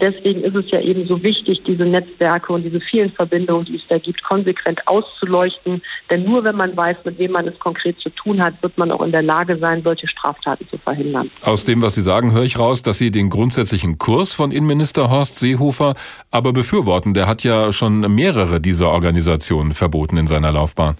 Deswegen 0.03 0.43
ist 0.43 0.53
es 0.53 0.69
ja 0.69 0.81
eben 0.81 1.07
so 1.07 1.23
wichtig, 1.23 1.61
diese 1.65 1.85
Netzwerke 1.85 2.51
und 2.51 2.63
diese 2.63 2.81
vielen 2.81 3.09
Verbindungen, 3.13 3.63
die 3.63 3.77
es 3.77 3.87
da 3.87 3.97
gibt, 3.97 4.21
konsequent 4.21 4.85
auszuleuchten. 4.85 5.81
Denn 6.09 6.25
nur 6.25 6.43
wenn 6.43 6.57
man 6.57 6.75
weiß, 6.75 6.97
mit 7.05 7.17
wem 7.19 7.31
man 7.31 7.47
es 7.47 7.57
konkret 7.57 7.97
zu 8.01 8.09
tun 8.09 8.43
hat, 8.43 8.61
wird 8.61 8.77
man 8.77 8.91
auch 8.91 9.01
in 9.01 9.13
der 9.13 9.21
Lage 9.21 9.55
sein, 9.55 9.81
solche 9.81 10.09
Straftaten 10.09 10.67
zu 10.67 10.77
verhindern. 10.77 11.31
Aus 11.41 11.63
dem, 11.63 11.81
was 11.81 11.95
Sie 11.95 12.01
sagen, 12.01 12.33
höre 12.33 12.43
ich 12.43 12.59
raus, 12.59 12.83
dass 12.83 12.97
Sie 12.97 13.11
den 13.11 13.29
grundsätzlichen 13.29 13.97
Kurs 13.97 14.33
von 14.33 14.51
Innenminister 14.51 15.09
Horst 15.09 15.39
Seehofer 15.39 15.95
aber 16.31 16.51
befürworten. 16.51 17.13
Der 17.13 17.27
hat 17.27 17.45
ja 17.45 17.71
schon 17.71 18.01
mehrere 18.13 18.59
dieser 18.59 18.89
Organisationen 18.89 19.73
verboten 19.73 20.17
in 20.17 20.27
seiner 20.27 20.51
Laufbahn. 20.51 20.97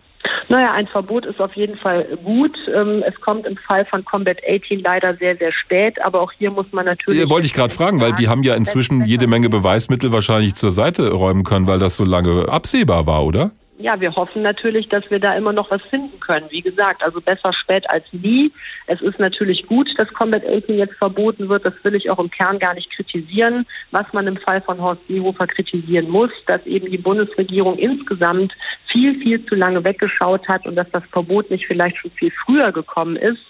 Naja, 0.49 0.71
ein 0.73 0.87
Verbot 0.87 1.25
ist 1.25 1.39
auf 1.39 1.53
jeden 1.55 1.77
Fall 1.77 2.05
gut. 2.23 2.57
Ähm, 2.73 3.03
es 3.07 3.19
kommt 3.21 3.45
im 3.45 3.57
Fall 3.57 3.85
von 3.85 4.03
Combat 4.05 4.37
18 4.47 4.79
leider 4.79 5.15
sehr, 5.17 5.37
sehr 5.37 5.51
spät, 5.51 6.01
aber 6.03 6.21
auch 6.21 6.31
hier 6.31 6.51
muss 6.51 6.71
man 6.71 6.85
natürlich. 6.85 7.21
Ja, 7.21 7.29
wollte 7.29 7.45
ich 7.45 7.53
gerade 7.53 7.73
fragen, 7.73 8.01
weil 8.01 8.13
die 8.13 8.27
haben 8.27 8.43
ja 8.43 8.55
inzwischen 8.55 9.05
jede 9.05 9.27
Menge 9.27 9.49
Beweismittel 9.49 10.11
wahrscheinlich 10.11 10.55
zur 10.55 10.71
Seite 10.71 11.11
räumen 11.11 11.43
können, 11.43 11.67
weil 11.67 11.79
das 11.79 11.95
so 11.95 12.03
lange 12.03 12.49
absehbar 12.49 13.05
war, 13.05 13.25
oder? 13.25 13.51
Ja, 13.79 13.99
wir 13.99 14.15
hoffen 14.15 14.43
natürlich, 14.43 14.87
dass 14.89 15.09
wir 15.09 15.19
da 15.19 15.33
immer 15.35 15.51
noch 15.51 15.71
was 15.71 15.81
finden 15.83 16.19
können. 16.19 16.45
Wie 16.49 16.61
gesagt, 16.61 17.03
also 17.03 17.19
besser 17.19 17.51
spät 17.53 17.89
als 17.89 18.05
nie. 18.11 18.51
Es 18.85 19.01
ist 19.01 19.19
natürlich 19.19 19.65
gut, 19.65 19.89
dass 19.97 20.13
Combat 20.13 20.45
18 20.45 20.77
jetzt 20.77 20.95
verboten 20.95 21.49
wird. 21.49 21.65
Das 21.65 21.73
will 21.83 21.95
ich 21.95 22.09
auch 22.09 22.19
im 22.19 22.29
Kern 22.29 22.59
gar 22.59 22.75
nicht 22.75 22.91
kritisieren. 22.91 23.65
Was 23.91 24.11
man 24.13 24.27
im 24.27 24.37
Fall 24.37 24.61
von 24.61 24.79
Horst 24.79 25.05
Seehofer 25.07 25.47
kritisieren 25.47 26.09
muss, 26.09 26.29
dass 26.45 26.65
eben 26.67 26.91
die 26.91 26.99
Bundesregierung 26.99 27.77
insgesamt 27.79 28.53
viel, 28.91 29.19
viel 29.19 29.43
zu 29.43 29.55
lange 29.55 29.83
weggeschaut 29.83 30.47
hat 30.47 30.67
und 30.67 30.75
dass 30.75 30.89
das 30.91 31.03
Verbot 31.11 31.49
nicht 31.49 31.65
vielleicht 31.65 31.97
schon 31.97 32.11
viel 32.11 32.31
früher 32.45 32.71
gekommen 32.71 33.15
ist. 33.15 33.41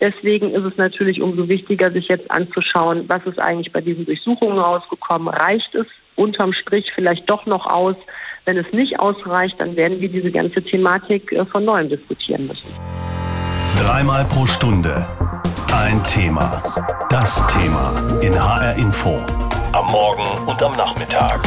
Deswegen 0.00 0.54
ist 0.54 0.64
es 0.64 0.76
natürlich 0.76 1.22
umso 1.22 1.48
wichtiger, 1.48 1.90
sich 1.90 2.08
jetzt 2.08 2.30
anzuschauen, 2.30 3.08
was 3.08 3.24
ist 3.26 3.38
eigentlich 3.38 3.72
bei 3.72 3.80
diesen 3.80 4.06
Durchsuchungen 4.06 4.58
rausgekommen. 4.58 5.28
Reicht 5.28 5.74
es 5.74 5.86
unterm 6.14 6.52
Strich 6.52 6.90
vielleicht 6.94 7.28
doch 7.30 7.46
noch 7.46 7.66
aus? 7.66 7.96
Wenn 8.48 8.56
es 8.56 8.72
nicht 8.72 8.98
ausreicht, 8.98 9.60
dann 9.60 9.76
werden 9.76 10.00
wir 10.00 10.08
diese 10.08 10.32
ganze 10.32 10.62
Thematik 10.62 11.30
äh, 11.32 11.44
von 11.44 11.66
neuem 11.66 11.90
diskutieren 11.90 12.46
müssen. 12.46 12.66
Dreimal 13.78 14.24
pro 14.24 14.46
Stunde 14.46 15.06
ein 15.70 16.02
Thema. 16.04 16.62
Das 17.10 17.46
Thema 17.48 17.92
in 18.22 18.32
HR 18.32 18.74
Info. 18.76 19.18
Am 19.72 19.92
Morgen 19.92 20.48
und 20.48 20.62
am 20.62 20.74
Nachmittag. 20.78 21.40